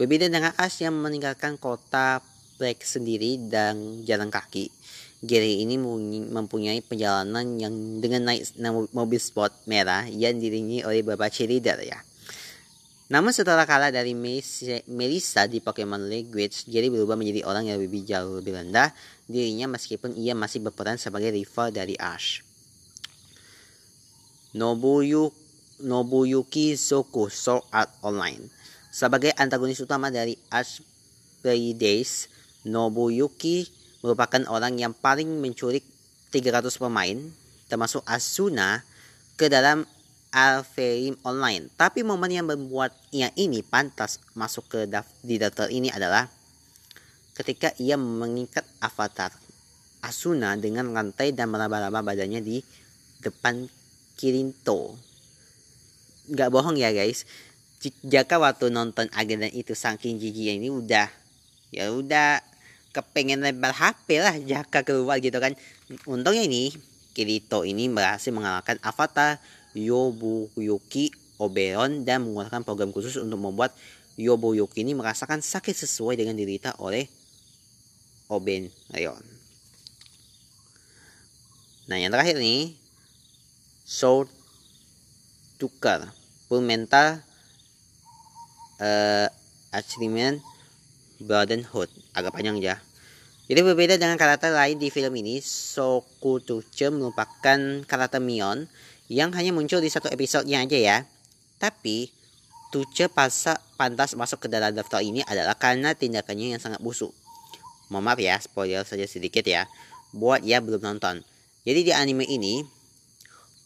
Berbeda 0.00 0.32
dengan 0.32 0.56
Ash 0.56 0.80
yang 0.80 0.96
meninggalkan 0.96 1.60
kota 1.60 2.24
Black 2.56 2.88
sendiri 2.88 3.36
dan 3.52 4.00
jalan 4.08 4.32
kaki. 4.32 4.72
Gary 5.24 5.64
ini 5.64 5.80
mempunyai 6.28 6.84
perjalanan 6.84 7.56
yang 7.56 7.72
dengan 8.04 8.28
naik 8.28 8.52
mobil 8.92 9.16
sport 9.16 9.52
merah 9.64 10.04
yang 10.04 10.36
diringi 10.36 10.84
oleh 10.84 11.00
beberapa 11.00 11.32
cheerleader 11.32 11.80
ya. 11.80 11.98
Namun 13.06 13.30
setelah 13.30 13.62
kalah 13.64 13.94
dari 13.94 14.18
Melissa 14.90 15.46
di 15.46 15.62
Pokemon 15.62 16.10
Language, 16.10 16.66
Gary 16.66 16.90
berubah 16.90 17.14
menjadi 17.14 17.46
orang 17.46 17.70
yang 17.70 17.78
lebih 17.78 18.02
jauh 18.02 18.42
lebih 18.42 18.58
rendah 18.58 18.90
dirinya 19.30 19.78
meskipun 19.78 20.18
ia 20.18 20.34
masih 20.34 20.58
berperan 20.58 20.98
sebagai 20.98 21.30
rival 21.30 21.70
dari 21.70 21.94
Ash. 21.96 22.42
Nobuyu, 24.56 25.30
Nobuyuki 25.84 26.80
Soku 26.80 27.28
Sword 27.28 27.68
Art 27.68 27.92
Online 28.00 28.48
Sebagai 28.88 29.28
antagonis 29.36 29.76
utama 29.84 30.08
dari 30.08 30.32
Ash 30.48 30.80
Play 31.44 31.76
Days, 31.76 32.32
Nobuyuki 32.64 33.68
merupakan 34.00 34.42
orang 34.48 34.76
yang 34.76 34.92
paling 34.92 35.28
menculik 35.40 35.84
300 36.34 36.68
pemain 36.76 37.18
termasuk 37.66 38.02
Asuna 38.06 38.82
ke 39.34 39.50
dalam 39.50 39.84
Alfheim 40.32 41.16
Online. 41.24 41.70
Tapi 41.74 42.04
momen 42.04 42.28
yang 42.28 42.46
membuat 42.46 42.92
ia 43.08 43.32
ini 43.40 43.64
pantas 43.64 44.20
masuk 44.36 44.68
ke 44.68 44.80
di 45.24 45.36
daftar 45.40 45.72
ini 45.72 45.88
adalah 45.88 46.28
ketika 47.36 47.72
ia 47.80 47.96
mengikat 48.00 48.64
avatar 48.80 49.32
Asuna 50.04 50.54
dengan 50.60 50.92
lantai 50.92 51.32
dan 51.34 51.50
meraba-raba 51.50 52.04
badannya 52.04 52.40
di 52.44 52.62
depan 53.24 53.66
Kirinto. 54.16 54.94
Gak 56.30 56.52
bohong 56.52 56.78
ya 56.78 56.94
guys. 56.94 57.26
Jika 57.82 58.38
waktu 58.38 58.72
nonton 58.72 59.06
agendan 59.14 59.52
itu 59.52 59.76
saking 59.76 60.18
gigi 60.18 60.50
ini 60.50 60.72
udah 60.72 61.06
ya 61.70 61.92
udah 61.92 62.40
kepengen 62.96 63.44
lebar 63.44 63.76
HP 63.76 64.24
lah 64.24 64.32
jaka 64.40 64.80
keluar 64.80 65.20
gitu 65.20 65.36
kan 65.36 65.52
untungnya 66.08 66.48
ini 66.48 66.72
Kirito 67.12 67.64
ini 67.64 67.88
berhasil 67.92 68.32
mengalahkan 68.32 68.80
avatar 68.80 69.40
Yobuyuki 69.76 71.12
Oberon 71.36 72.08
dan 72.08 72.24
menggunakan 72.24 72.64
program 72.64 72.92
khusus 72.96 73.20
untuk 73.20 73.36
membuat 73.36 73.76
Yobuyuki 74.16 74.80
ini 74.80 74.96
merasakan 74.96 75.44
sakit 75.44 75.76
sesuai 75.76 76.16
dengan 76.16 76.36
dirita 76.36 76.72
oleh 76.80 77.04
Oberon. 78.32 79.24
Nah 81.86 81.96
yang 82.00 82.10
terakhir 82.10 82.40
nih 82.40 82.74
Soul 83.84 84.26
Tukar 85.60 86.10
Full 86.48 86.64
Mental 86.64 87.20
uh, 88.80 89.28
Achievement 89.72 90.40
Brotherhood 91.20 91.88
agak 92.16 92.34
panjang 92.36 92.58
ya 92.60 92.76
jadi 93.46 93.62
berbeda 93.62 93.94
dengan 93.94 94.18
karakter 94.18 94.50
lain 94.50 94.74
di 94.82 94.90
film 94.90 95.14
ini, 95.22 95.38
Sokutuche 95.38 96.90
merupakan 96.90 97.58
karakter 97.86 98.18
Mion 98.18 98.66
yang 99.06 99.30
hanya 99.38 99.54
muncul 99.54 99.78
di 99.78 99.86
satu 99.86 100.10
episodenya 100.10 100.66
aja 100.66 100.74
ya. 100.74 100.96
Tapi 101.62 102.10
Tuche 102.74 103.06
pasa, 103.06 103.62
pantas 103.78 104.18
masuk 104.18 104.42
ke 104.42 104.48
dalam 104.50 104.74
daftar 104.74 104.98
ini 104.98 105.22
adalah 105.22 105.54
karena 105.54 105.94
tindakannya 105.94 106.58
yang 106.58 106.62
sangat 106.62 106.82
busuk. 106.82 107.14
Mohon 107.86 108.02
maaf 108.02 108.18
ya, 108.18 108.34
spoiler 108.42 108.82
saja 108.82 109.06
sedikit 109.06 109.46
ya. 109.46 109.70
buat 110.10 110.42
ya 110.42 110.58
belum 110.58 110.82
nonton. 110.82 111.22
Jadi 111.62 111.86
di 111.86 111.92
anime 111.94 112.26
ini 112.26 112.66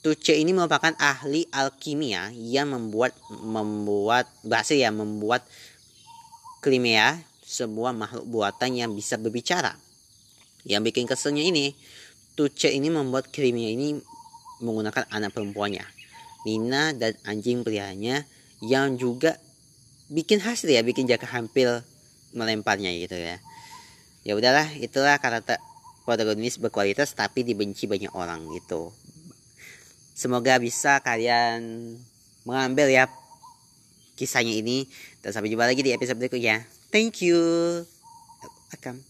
Tuce 0.01 0.33
ini 0.33 0.57
merupakan 0.57 0.97
ahli 0.97 1.45
alkimia 1.53 2.33
yang 2.33 2.73
membuat 2.73 3.13
membuat 3.45 4.25
berhasil 4.41 4.77
ya 4.77 4.89
membuat 4.89 5.45
Klimea 6.65 7.21
sebuah 7.51 7.91
makhluk 7.91 8.31
buatan 8.31 8.79
yang 8.79 8.95
bisa 8.95 9.19
berbicara. 9.19 9.75
Yang 10.63 10.95
bikin 10.95 11.05
keselnya 11.11 11.43
ini, 11.43 11.75
Tuce 12.39 12.71
ini 12.71 12.87
membuat 12.87 13.35
Klimea 13.35 13.75
ini 13.75 13.99
menggunakan 14.63 15.11
anak 15.11 15.35
perempuannya, 15.35 15.83
Nina 16.47 16.95
dan 16.95 17.19
anjing 17.27 17.67
prianya 17.67 18.23
yang 18.63 18.95
juga 18.95 19.35
bikin 20.07 20.39
hasil 20.39 20.71
ya, 20.71 20.87
bikin 20.87 21.11
jaka 21.11 21.27
hampir 21.27 21.67
melemparnya 22.31 22.95
gitu 23.03 23.19
ya. 23.19 23.43
Ya 24.23 24.39
udahlah, 24.39 24.69
itulah 24.79 25.19
karakter 25.19 25.59
protagonis 26.07 26.61
berkualitas 26.61 27.17
tapi 27.17 27.43
dibenci 27.43 27.91
banyak 27.91 28.13
orang 28.15 28.47
gitu. 28.55 28.95
Semoga 30.15 30.61
bisa 30.61 31.01
kalian 31.01 31.97
mengambil 32.45 32.93
ya 32.93 33.09
kisahnya 34.21 34.53
ini 34.53 34.85
dan 35.25 35.33
sampai 35.33 35.49
jumpa 35.49 35.65
lagi 35.65 35.81
di 35.81 35.97
episode 35.97 36.21
berikutnya. 36.21 36.80
Thank 36.93 37.23
you. 37.23 37.87
Welcome. 38.73 39.10